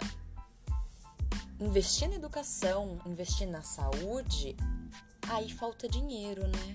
investir 1.60 2.10
na 2.10 2.16
educação, 2.16 3.00
investir 3.06 3.48
na 3.48 3.62
saúde, 3.62 4.56
aí 5.30 5.52
falta 5.52 5.88
dinheiro, 5.88 6.48
né? 6.48 6.74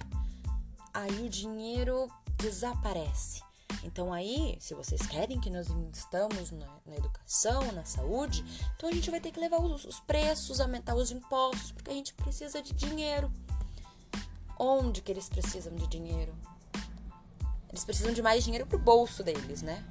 Aí 0.95 1.25
o 1.25 1.29
dinheiro 1.29 2.09
desaparece. 2.37 3.43
Então 3.83 4.13
aí, 4.13 4.57
se 4.61 4.75
vocês 4.75 5.07
querem 5.07 5.41
que 5.41 5.51
nós 5.51 5.69
investamos 5.69 6.51
na, 6.51 6.67
na, 6.87 6.97
educação, 6.97 7.73
na 7.73 7.85
saúde, 7.85 8.45
então 8.77 8.89
a 8.89 8.93
gente 8.93 9.11
vai 9.11 9.21
ter 9.21 9.31
que 9.31 9.41
levar 9.41 9.61
os, 9.61 9.85
os 9.85 10.01
preços, 10.01 10.61
aumentar 10.61 10.95
os 10.95 11.11
impostos, 11.11 11.73
porque 11.73 11.91
a 11.91 11.95
gente 11.95 12.15
precisa 12.15 12.63
de 12.63 12.73
dinheiro. 12.73 13.31
Onde 14.59 15.03
que 15.03 15.11
eles 15.11 15.29
precisam 15.29 15.75
de 15.75 15.87
dinheiro? 15.87 16.35
Eles 17.69 17.85
precisam 17.85 18.13
de 18.13 18.23
mais 18.23 18.45
dinheiro 18.45 18.67
pro 18.67 18.79
bolso 18.79 19.25
deles, 19.25 19.63
né? 19.63 19.85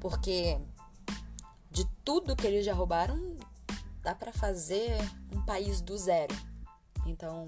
Porque 0.00 0.58
de 1.70 1.84
tudo 2.04 2.36
que 2.36 2.46
eles 2.46 2.64
já 2.64 2.74
roubaram, 2.74 3.36
dá 4.02 4.14
para 4.14 4.32
fazer 4.32 4.96
um 5.32 5.42
país 5.44 5.80
do 5.80 5.96
zero. 5.96 6.34
Então, 7.06 7.46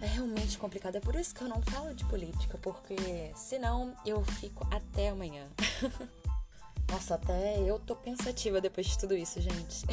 é 0.00 0.06
realmente 0.06 0.58
complicado. 0.58 0.96
É 0.96 1.00
por 1.00 1.14
isso 1.14 1.34
que 1.34 1.42
eu 1.42 1.48
não 1.48 1.60
falo 1.62 1.94
de 1.94 2.04
política, 2.06 2.58
porque 2.58 2.96
senão 3.34 3.94
eu 4.04 4.24
fico 4.24 4.66
até 4.70 5.10
amanhã. 5.10 5.46
Nossa, 6.90 7.14
até 7.14 7.60
eu 7.60 7.78
tô 7.78 7.94
pensativa 7.94 8.60
depois 8.60 8.86
de 8.86 8.98
tudo 8.98 9.14
isso, 9.14 9.40
gente. 9.40 9.86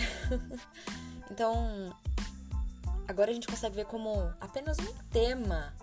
então, 1.29 1.95
agora 3.07 3.31
a 3.31 3.33
gente 3.33 3.47
consegue 3.47 3.75
ver 3.75 3.85
como 3.85 4.33
apenas 4.39 4.79
um 4.79 4.93
tema 5.11 5.75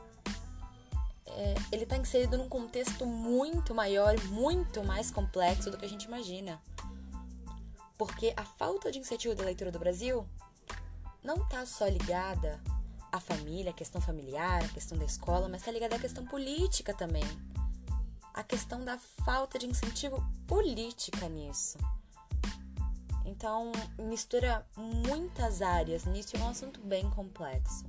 é, 1.27 1.55
ele 1.73 1.85
tá 1.85 1.97
inserido 1.97 2.39
num 2.39 2.49
contexto 2.49 3.05
muito 3.05 3.75
maior 3.75 4.17
muito 4.29 4.85
mais 4.85 5.11
complexo 5.11 5.71
do 5.71 5.77
que 5.77 5.85
a 5.85 5.89
gente 5.89 6.05
imagina. 6.05 6.61
Porque 7.99 8.33
a 8.37 8.45
falta 8.45 8.91
de 8.91 8.99
incentivo 8.99 9.35
da 9.35 9.45
leitura 9.45 9.71
do 9.71 9.79
Brasil 9.79 10.27
não 11.23 11.47
tá 11.49 11.65
só 11.65 11.87
ligada 11.87 12.61
a 13.14 13.20
família, 13.20 13.70
a 13.70 13.74
questão 13.74 14.00
familiar, 14.00 14.64
a 14.64 14.68
questão 14.68 14.98
da 14.98 15.05
escola, 15.05 15.48
mas 15.48 15.61
está 15.61 15.70
ligada 15.70 15.94
à 15.94 15.98
questão 16.00 16.27
política 16.27 16.92
também. 16.92 17.22
A 18.35 18.42
questão 18.42 18.85
da 18.85 18.98
falta 19.24 19.57
de 19.57 19.66
incentivo 19.66 20.20
política 20.48 21.29
nisso. 21.29 21.79
Então, 23.24 23.70
mistura 23.96 24.66
muitas 24.77 25.62
áreas 25.62 26.05
nisso 26.07 26.37
e 26.37 26.40
é 26.40 26.42
um 26.42 26.48
assunto 26.48 26.81
bem 26.81 27.09
complexo. 27.11 27.85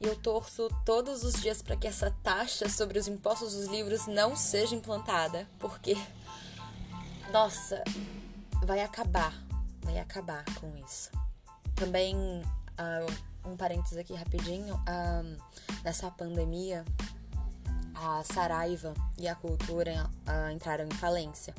E 0.00 0.06
eu 0.06 0.14
torço 0.14 0.68
todos 0.84 1.24
os 1.24 1.34
dias 1.34 1.60
para 1.60 1.76
que 1.76 1.88
essa 1.88 2.12
taxa 2.22 2.68
sobre 2.68 3.00
os 3.00 3.08
impostos 3.08 3.54
dos 3.54 3.66
livros 3.66 4.06
não 4.06 4.36
seja 4.36 4.76
implantada, 4.76 5.48
porque 5.58 5.96
nossa, 7.32 7.82
vai 8.62 8.82
acabar, 8.82 9.34
vai 9.80 9.98
acabar 9.98 10.44
com 10.60 10.76
isso. 10.76 11.10
Também, 11.74 12.14
uh, 12.14 13.31
um 13.44 13.56
parênteses 13.56 13.98
aqui 13.98 14.14
rapidinho, 14.14 14.78
nessa 15.84 16.10
pandemia, 16.10 16.84
a 18.02 18.22
Saraiva 18.24 18.94
e 19.16 19.28
a 19.28 19.34
Cultura 19.34 20.10
uh, 20.26 20.50
entraram 20.50 20.84
em 20.84 20.90
falência. 20.90 21.54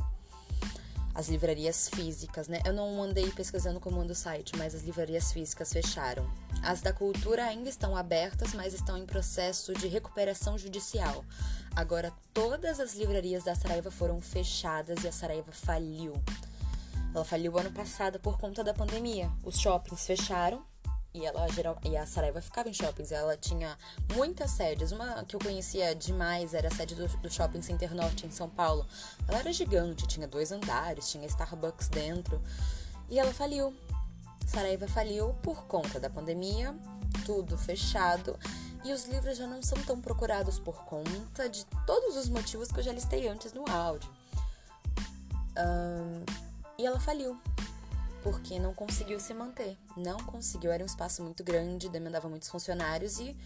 As 1.15 1.29
livrarias 1.29 1.89
físicas, 1.89 2.47
né? 2.47 2.59
Eu 2.65 2.73
não 2.73 3.01
andei 3.01 3.29
pesquisando 3.31 3.79
como 3.79 4.01
anda 4.01 4.13
o 4.13 4.15
site, 4.15 4.57
mas 4.57 4.73
as 4.73 4.81
livrarias 4.81 5.31
físicas 5.31 5.71
fecharam. 5.71 6.27
As 6.63 6.81
da 6.81 6.91
Cultura 6.91 7.45
ainda 7.45 7.69
estão 7.69 7.95
abertas, 7.95 8.53
mas 8.53 8.73
estão 8.73 8.97
em 8.97 9.05
processo 9.05 9.73
de 9.73 9.87
recuperação 9.87 10.57
judicial. 10.57 11.23
Agora, 11.75 12.11
todas 12.33 12.79
as 12.79 12.95
livrarias 12.95 13.43
da 13.43 13.53
Saraiva 13.53 13.91
foram 13.91 14.19
fechadas 14.19 15.03
e 15.03 15.07
a 15.07 15.11
Saraiva 15.11 15.51
faliu. 15.51 16.13
Ela 17.13 17.23
faliu 17.23 17.57
ano 17.59 17.71
passado 17.71 18.19
por 18.19 18.39
conta 18.39 18.63
da 18.63 18.73
pandemia. 18.73 19.31
Os 19.43 19.59
shoppings 19.59 20.05
fecharam 20.05 20.65
e 21.13 21.25
ela 21.25 21.47
geral, 21.49 21.77
e 21.83 21.95
a 21.95 22.05
Saraiva 22.05 22.41
ficava 22.41 22.69
em 22.69 22.73
shoppings. 22.73 23.11
Ela 23.11 23.37
tinha 23.37 23.77
muitas 24.15 24.51
sedes. 24.51 24.91
Uma 24.91 25.23
que 25.23 25.35
eu 25.35 25.39
conhecia 25.39 25.93
demais 25.93 26.53
era 26.53 26.67
a 26.67 26.71
sede 26.71 26.95
do, 26.95 27.07
do 27.07 27.29
Shopping 27.29 27.61
Center 27.61 27.93
Norte 27.93 28.25
em 28.25 28.31
São 28.31 28.49
Paulo. 28.49 28.85
Ela 29.27 29.39
era 29.39 29.53
gigante, 29.53 30.07
tinha 30.07 30.27
dois 30.27 30.51
andares, 30.51 31.09
tinha 31.09 31.27
Starbucks 31.27 31.87
dentro. 31.89 32.41
E 33.09 33.19
ela 33.19 33.33
faliu. 33.33 33.75
Saraiva 34.47 34.87
faliu 34.87 35.33
por 35.41 35.65
conta 35.65 35.99
da 35.99 36.09
pandemia, 36.09 36.75
tudo 37.25 37.57
fechado. 37.57 38.37
E 38.83 38.91
os 38.91 39.05
livros 39.05 39.37
já 39.37 39.47
não 39.47 39.61
são 39.61 39.81
tão 39.83 40.01
procurados 40.01 40.59
por 40.59 40.83
conta 40.83 41.47
de 41.47 41.63
todos 41.85 42.17
os 42.17 42.27
motivos 42.27 42.69
que 42.69 42.79
eu 42.79 42.83
já 42.83 42.91
listei 42.91 43.27
antes 43.27 43.53
no 43.53 43.69
áudio. 43.69 44.09
Um, 45.57 46.25
e 46.77 46.85
ela 46.85 46.99
faliu 46.99 47.39
porque 48.23 48.57
não 48.57 48.73
conseguiu 48.73 49.19
se 49.19 49.33
manter. 49.33 49.77
Não 49.97 50.17
conseguiu, 50.17 50.71
era 50.71 50.81
um 50.81 50.87
espaço 50.87 51.21
muito 51.21 51.43
grande, 51.43 51.89
demandava 51.89 52.29
muitos 52.29 52.49
funcionários 52.49 53.19
e 53.19 53.37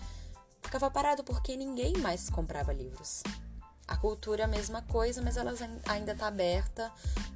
ficava 0.61 0.89
parado 0.89 1.23
porque 1.23 1.57
ninguém 1.57 1.97
mais 1.97 2.29
comprava 2.29 2.71
livros. 2.71 3.23
A 3.87 3.97
cultura 3.97 4.43
é 4.43 4.45
a 4.45 4.47
mesma 4.47 4.81
coisa, 4.83 5.21
mas 5.21 5.35
ela 5.35 5.53
ainda 5.87 6.11
está 6.11 6.27
aberta, 6.27 6.91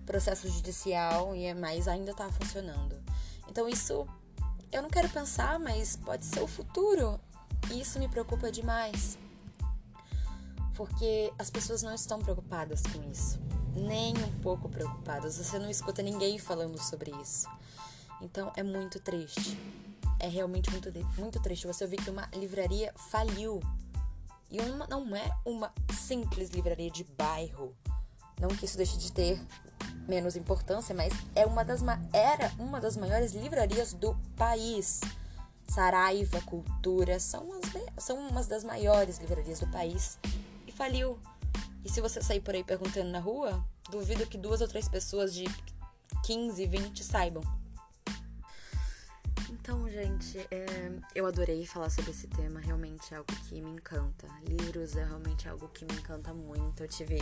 processo 0.06 0.47
judicial, 0.49 1.36
e 1.36 1.45
é 1.45 1.54
mais 1.54 1.88
ainda 1.88 2.12
está 2.12 2.30
funcionando. 2.32 3.01
Então 3.49 3.67
isso 3.67 4.08
eu 4.71 4.82
não 4.82 4.89
quero 4.89 5.10
pensar, 5.10 5.60
mas 5.60 5.95
pode 5.95 6.25
ser 6.25 6.41
o 6.41 6.47
futuro. 6.47 7.19
E 7.71 7.82
isso 7.82 7.99
me 7.99 8.08
preocupa 8.08 8.51
demais. 8.51 9.17
Porque 10.75 11.34
as 11.39 11.49
pessoas 11.49 11.82
não 11.82 11.93
estão 11.93 12.19
preocupadas 12.19 12.82
com 12.82 13.12
isso 13.12 13.39
nem 13.75 14.15
um 14.17 14.39
pouco 14.41 14.69
preocupadas. 14.69 15.38
Você 15.38 15.57
não 15.60 15.69
escuta 15.69 16.01
ninguém 16.01 16.38
falando 16.38 16.77
sobre 16.77 17.12
isso. 17.21 17.47
Então 18.21 18.51
é 18.55 18.63
muito 18.63 18.99
triste. 18.99 19.57
É 20.19 20.27
realmente 20.27 20.69
muito, 20.69 20.91
muito 21.17 21.41
triste 21.41 21.67
você 21.67 21.84
ouvir 21.84 21.97
que 21.97 22.10
uma 22.10 22.29
livraria 22.34 22.93
faliu. 23.10 23.60
E 24.49 24.60
uma, 24.60 24.86
não 24.88 25.15
é 25.15 25.29
uma 25.45 25.73
simples 25.91 26.49
livraria 26.49 26.91
de 26.91 27.03
bairro. 27.03 27.75
Não 28.39 28.49
que 28.49 28.65
isso 28.65 28.77
deixe 28.77 28.97
de 28.97 29.12
ter 29.12 29.39
menos 30.07 30.36
importância, 30.36 30.93
mas 30.93 31.13
é 31.36 31.45
uma 31.45 31.63
das 31.63 31.81
era 32.12 32.51
uma 32.60 32.81
das 32.81 32.97
maiores 32.97 33.34
livrarias 33.34 33.93
do 33.93 34.15
país. 34.36 34.99
Saraiva 35.67 36.41
Cultura 36.41 37.17
são, 37.19 37.47
as, 37.53 38.03
são 38.03 38.17
umas 38.27 38.45
das 38.45 38.63
maiores 38.63 39.19
livrarias 39.19 39.60
do 39.60 39.67
país 39.67 40.19
e 40.67 40.71
faliu. 40.71 41.17
E 41.83 41.89
se 41.89 42.01
você 42.01 42.21
sair 42.21 42.41
por 42.41 42.53
aí 42.53 42.63
perguntando 42.63 43.09
na 43.09 43.19
rua, 43.19 43.63
duvido 43.89 44.27
que 44.27 44.37
duas 44.37 44.61
ou 44.61 44.67
três 44.67 44.87
pessoas 44.87 45.33
de 45.33 45.45
15, 46.23 46.65
20 46.67 47.03
saibam. 47.03 47.43
Então, 49.49 49.87
gente, 49.89 50.39
é, 50.49 50.91
eu 51.13 51.25
adorei 51.25 51.65
falar 51.65 51.89
sobre 51.89 52.11
esse 52.11 52.27
tema. 52.27 52.59
Realmente 52.59 53.13
é 53.13 53.17
algo 53.17 53.31
que 53.47 53.61
me 53.61 53.69
encanta. 53.69 54.27
Livros 54.43 54.95
é 54.95 55.03
realmente 55.03 55.47
algo 55.47 55.67
que 55.69 55.85
me 55.85 55.93
encanta 55.93 56.33
muito. 56.33 56.83
Eu 56.83 56.87
tive. 56.87 57.19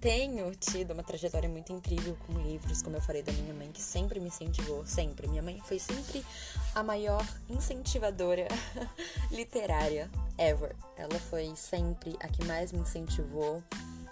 Tenho 0.00 0.54
tido 0.54 0.92
uma 0.92 1.02
trajetória 1.02 1.48
muito 1.48 1.72
incrível 1.72 2.16
com 2.24 2.40
livros, 2.40 2.82
como 2.82 2.96
eu 2.96 3.02
falei 3.02 3.20
da 3.20 3.32
minha 3.32 3.52
mãe, 3.52 3.72
que 3.72 3.82
sempre 3.82 4.20
me 4.20 4.28
incentivou, 4.28 4.86
sempre. 4.86 5.26
Minha 5.26 5.42
mãe 5.42 5.60
foi 5.64 5.80
sempre 5.80 6.24
a 6.72 6.84
maior 6.84 7.26
incentivadora 7.48 8.46
literária 9.32 10.08
ever. 10.38 10.76
Ela 10.96 11.18
foi 11.18 11.52
sempre 11.56 12.16
a 12.20 12.28
que 12.28 12.44
mais 12.44 12.70
me 12.70 12.78
incentivou 12.78 13.60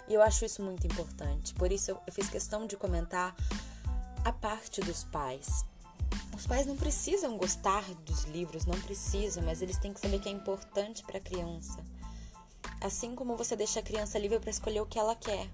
e 0.09 0.15
eu 0.15 0.23
acho 0.23 0.45
isso 0.45 0.61
muito 0.61 0.85
importante. 0.87 1.55
Por 1.55 1.71
isso 1.71 1.93
eu, 1.93 2.01
fiz 2.13 2.29
questão 2.29 2.67
de 2.67 2.77
comentar 2.77 3.35
a 4.25 4.33
parte 4.33 4.81
dos 4.81 5.05
pais. 5.05 5.65
Os 6.35 6.47
pais 6.47 6.67
não 6.67 6.77
precisam 6.77 7.39
gostar 7.39 7.83
dos 8.05 8.25
livros, 8.25 8.67
não 8.67 8.79
precisam, 8.81 9.43
mas 9.45 9.63
eles 9.63 9.79
têm 9.79 9.93
que 9.93 10.01
saber 10.01 10.19
que 10.19 10.29
é 10.29 10.33
importante 10.33 11.05
para 11.05 11.19
a 11.19 11.21
criança. 11.21 11.79
Assim 12.81 13.15
como 13.15 13.37
você 13.37 13.55
deixa 13.55 13.79
a 13.79 13.83
criança 13.83 14.19
livre 14.19 14.41
para 14.41 14.51
escolher 14.51 14.81
o 14.81 14.87
que 14.87 14.99
ela 14.99 15.15
quer. 15.15 15.49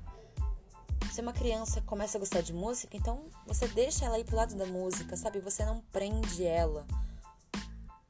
Se 1.12 1.20
uma 1.20 1.35
criança 1.35 1.83
começa 1.83 2.16
a 2.16 2.20
gostar 2.20 2.40
de 2.40 2.55
música, 2.55 2.96
então 2.96 3.27
você 3.46 3.68
deixa 3.68 4.07
ela 4.07 4.18
ir 4.18 4.25
pro 4.25 4.35
lado 4.35 4.55
da 4.55 4.64
música, 4.64 5.14
sabe? 5.14 5.40
Você 5.40 5.62
não 5.62 5.83
prende 5.92 6.42
ela. 6.42 6.87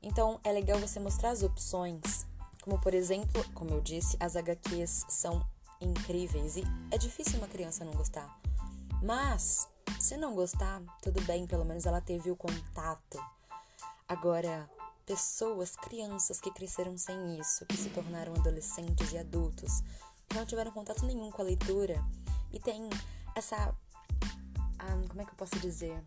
Então 0.01 0.39
é 0.45 0.53
legal 0.53 0.79
você 0.79 1.01
mostrar 1.01 1.31
as 1.31 1.43
opções. 1.43 2.25
Como 2.63 2.81
por 2.81 2.95
exemplo, 2.95 3.45
como 3.55 3.71
eu 3.71 3.81
disse, 3.81 4.17
as 4.21 4.37
HQs 4.37 5.07
são 5.09 5.45
incríveis 5.81 6.57
e 6.57 6.63
é 6.93 6.97
difícil 6.97 7.39
uma 7.39 7.49
criança 7.49 7.85
não 7.85 7.93
gostar. 7.93 8.41
Mas, 9.03 9.67
se 9.99 10.17
não 10.17 10.37
gostar, 10.37 10.81
tudo 11.03 11.21
bem, 11.23 11.45
pelo 11.45 11.65
menos 11.65 11.87
ela 11.87 12.01
teve 12.01 12.31
o 12.31 12.37
contato. 12.37 13.19
Agora, 14.09 14.71
pessoas, 15.05 15.75
crianças 15.75 16.41
que 16.41 16.53
cresceram 16.53 16.97
sem 16.97 17.41
isso, 17.41 17.67
que 17.67 17.77
se 17.77 17.91
tornaram 17.91 18.33
adolescentes 18.37 19.11
e 19.11 19.19
adultos, 19.19 19.83
não 20.33 20.47
tiveram 20.47 20.71
contato 20.71 21.05
nenhum 21.05 21.33
com 21.33 21.43
a 21.43 21.47
leitura 21.47 22.01
e 22.53 22.61
tem 22.61 22.89
essa. 23.35 23.75
Ah, 24.79 25.01
como 25.09 25.23
é 25.23 25.25
que 25.25 25.31
eu 25.31 25.37
posso 25.37 25.59
dizer? 25.59 26.03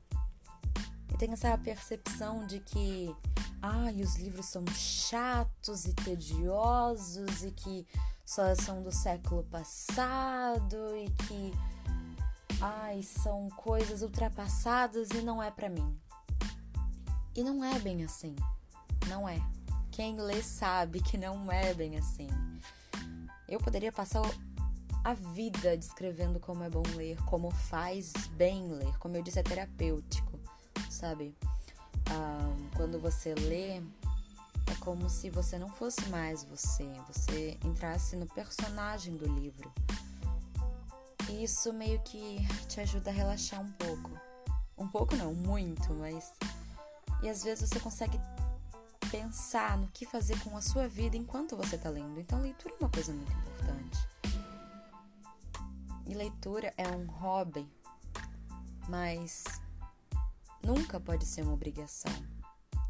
E 1.13 1.17
tem 1.17 1.31
essa 1.31 1.57
percepção 1.57 2.45
de 2.45 2.59
que 2.59 3.15
ai, 3.61 4.01
os 4.01 4.15
livros 4.15 4.45
são 4.47 4.65
chatos 4.67 5.85
e 5.85 5.93
tediosos 5.93 7.43
e 7.43 7.51
que 7.51 7.87
só 8.25 8.53
são 8.55 8.83
do 8.83 8.91
século 8.91 9.43
passado 9.43 10.77
e 10.97 11.09
que 11.23 11.53
ai, 12.61 13.01
são 13.01 13.49
coisas 13.51 14.01
ultrapassadas 14.01 15.09
e 15.11 15.21
não 15.21 15.41
é 15.41 15.49
para 15.49 15.69
mim. 15.69 15.97
E 17.35 17.43
não 17.43 17.63
é 17.63 17.79
bem 17.79 18.03
assim. 18.03 18.35
Não 19.07 19.27
é. 19.27 19.39
Quem 19.91 20.19
lê 20.19 20.41
sabe 20.41 21.01
que 21.01 21.17
não 21.17 21.51
é 21.51 21.73
bem 21.73 21.97
assim. 21.97 22.27
Eu 23.47 23.59
poderia 23.59 23.91
passar 23.91 24.21
a 25.05 25.13
vida 25.13 25.77
descrevendo 25.77 26.39
como 26.39 26.63
é 26.63 26.69
bom 26.69 26.81
ler, 26.95 27.15
como 27.25 27.51
faz 27.51 28.11
bem 28.31 28.67
ler. 28.69 28.97
Como 28.97 29.15
eu 29.15 29.21
disse, 29.21 29.37
é 29.37 29.43
terapêutico, 29.43 30.39
sabe? 30.89 31.37
Ah, 32.09 32.51
quando 32.75 32.99
você 32.99 33.35
lê, 33.35 33.77
é 33.77 34.75
como 34.79 35.07
se 35.07 35.29
você 35.29 35.59
não 35.59 35.69
fosse 35.69 36.09
mais 36.09 36.43
você, 36.43 36.91
você 37.07 37.55
entrasse 37.63 38.15
no 38.15 38.25
personagem 38.25 39.15
do 39.15 39.31
livro. 39.31 39.71
E 41.29 41.43
isso 41.43 41.71
meio 41.71 41.99
que 41.99 42.39
te 42.67 42.81
ajuda 42.81 43.11
a 43.11 43.13
relaxar 43.13 43.61
um 43.61 43.71
pouco. 43.73 44.09
Um 44.75 44.87
pouco 44.87 45.15
não, 45.15 45.35
muito, 45.35 45.93
mas. 45.93 46.33
E 47.21 47.29
às 47.29 47.43
vezes 47.43 47.69
você 47.69 47.79
consegue 47.79 48.19
pensar 49.11 49.77
no 49.77 49.87
que 49.89 50.03
fazer 50.03 50.39
com 50.39 50.57
a 50.57 50.63
sua 50.63 50.87
vida 50.87 51.15
enquanto 51.15 51.55
você 51.55 51.75
está 51.75 51.89
lendo. 51.89 52.19
Então, 52.19 52.41
leitura 52.41 52.73
é 52.73 52.77
uma 52.83 52.89
coisa 52.89 53.13
muito 53.13 53.31
importante. 53.31 54.14
E 56.07 56.13
leitura 56.13 56.73
é 56.77 56.87
um 56.87 57.05
hobby, 57.07 57.67
mas 58.87 59.43
nunca 60.63 60.99
pode 60.99 61.25
ser 61.25 61.41
uma 61.41 61.53
obrigação. 61.53 62.11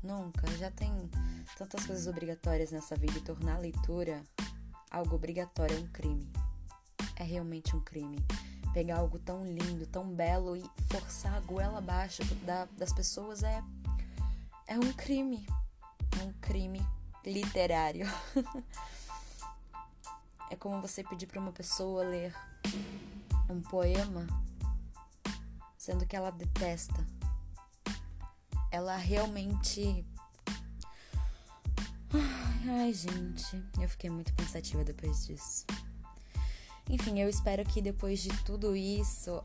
Nunca. 0.04 0.46
Já 0.58 0.70
tem 0.70 1.10
tantas 1.58 1.86
coisas 1.86 2.08
obrigatórias 2.08 2.72
nessa 2.72 2.96
vida 2.96 3.18
e 3.18 3.22
tornar 3.22 3.56
a 3.56 3.60
leitura 3.60 4.24
algo 4.96 5.16
obrigatório 5.16 5.76
é 5.76 5.80
um 5.80 5.88
crime. 5.88 6.32
É 7.16 7.24
realmente 7.24 7.76
um 7.76 7.82
crime. 7.82 8.18
Pegar 8.74 8.98
algo 8.98 9.20
tão 9.20 9.46
lindo, 9.46 9.86
tão 9.88 10.10
belo 10.10 10.56
e 10.56 10.64
forçar 10.90 11.34
a 11.36 11.40
goela 11.42 11.80
abaixo 11.80 12.24
da, 12.46 12.66
das 12.78 12.94
pessoas 12.94 13.44
é, 13.44 13.64
é 14.68 14.78
um 14.78 14.94
crime. 14.94 15.46
É 16.20 16.24
um 16.24 16.34
crime 16.34 16.86
literário. 17.26 18.08
é 20.50 20.56
como 20.56 20.82
você 20.82 21.04
pedir 21.04 21.28
para 21.28 21.40
uma 21.40 21.52
pessoa 21.52 22.04
ler 22.04 22.34
um 23.50 23.62
poema, 23.62 24.28
sendo 25.78 26.06
que 26.06 26.16
ela 26.16 26.32
detesta. 26.32 27.06
Ela 28.72 28.96
realmente 28.98 30.06
Ai, 32.68 32.94
gente, 32.94 33.64
eu 33.80 33.88
fiquei 33.88 34.10
muito 34.10 34.34
pensativa 34.34 34.84
depois 34.84 35.28
disso. 35.28 35.66
Enfim, 36.90 37.20
eu 37.20 37.30
espero 37.30 37.64
que 37.64 37.82
depois 37.82 38.22
de 38.22 38.30
tudo 38.44 38.76
isso, 38.76 39.44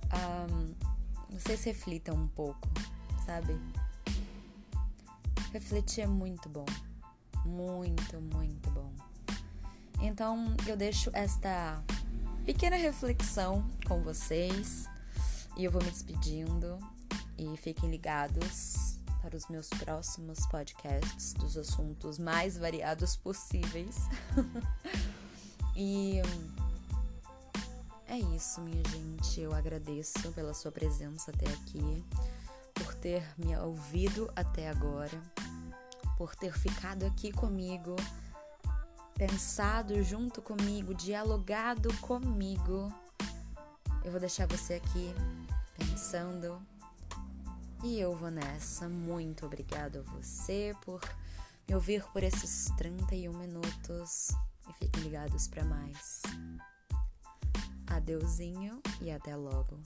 um, 0.51 0.75
vocês 1.31 1.63
reflitam 1.65 2.15
um 2.15 2.29
pouco, 2.29 2.69
sabe? 3.27 3.59
Refletir 5.53 6.03
é 6.03 6.07
muito 6.07 6.49
bom. 6.49 6.67
Muito, 7.45 8.21
muito 8.21 8.71
bom. 8.71 9.10
Então, 10.01 10.57
eu 10.67 10.77
deixo 10.77 11.11
esta 11.13 11.83
pequena 12.45 12.77
reflexão 12.77 13.69
com 13.87 14.03
vocês 14.03 14.89
e 15.57 15.65
eu 15.65 15.71
vou 15.71 15.83
me 15.83 15.91
despedindo. 15.91 16.79
E 17.37 17.57
fiquem 17.57 17.91
ligados 17.91 18.99
para 19.21 19.37
os 19.37 19.47
meus 19.49 19.69
próximos 19.69 20.47
podcasts 20.47 21.33
dos 21.35 21.57
assuntos 21.57 22.19
mais 22.19 22.57
variados 22.57 23.17
possíveis. 23.17 23.97
e 25.77 26.21
é 28.07 28.19
isso, 28.35 28.61
minha 28.61 28.83
gente. 28.89 29.41
Eu 29.41 29.55
agradeço 29.55 30.33
pela 30.33 30.53
sua 30.53 30.73
presença 30.73 31.31
até 31.31 31.47
aqui, 31.47 32.05
por 32.75 32.95
ter 32.95 33.23
me 33.39 33.57
ouvido 33.57 34.31
até 34.35 34.69
agora, 34.69 35.23
por 36.17 36.35
ter 36.35 36.53
ficado 36.59 37.05
aqui 37.05 37.31
comigo, 37.31 37.95
pensado 39.21 40.03
junto 40.03 40.41
comigo, 40.41 40.95
dialogado 40.95 41.93
comigo. 41.99 42.91
Eu 44.03 44.11
vou 44.11 44.19
deixar 44.19 44.47
você 44.47 44.75
aqui 44.75 45.15
pensando 45.77 46.59
e 47.85 48.01
eu 48.01 48.17
vou 48.17 48.31
nessa. 48.31 48.89
Muito 48.89 49.45
obrigada 49.45 50.01
a 50.01 50.11
você 50.15 50.75
por 50.81 51.03
me 51.69 51.75
ouvir 51.75 52.03
por 52.15 52.23
esses 52.23 52.75
31 52.79 53.37
minutos. 53.37 54.31
E 54.67 54.73
fiquem 54.79 55.03
ligados 55.03 55.47
para 55.49 55.67
mais. 55.67 56.23
Adeuzinho 57.89 58.81
e 59.03 59.11
até 59.11 59.37
logo. 59.37 59.83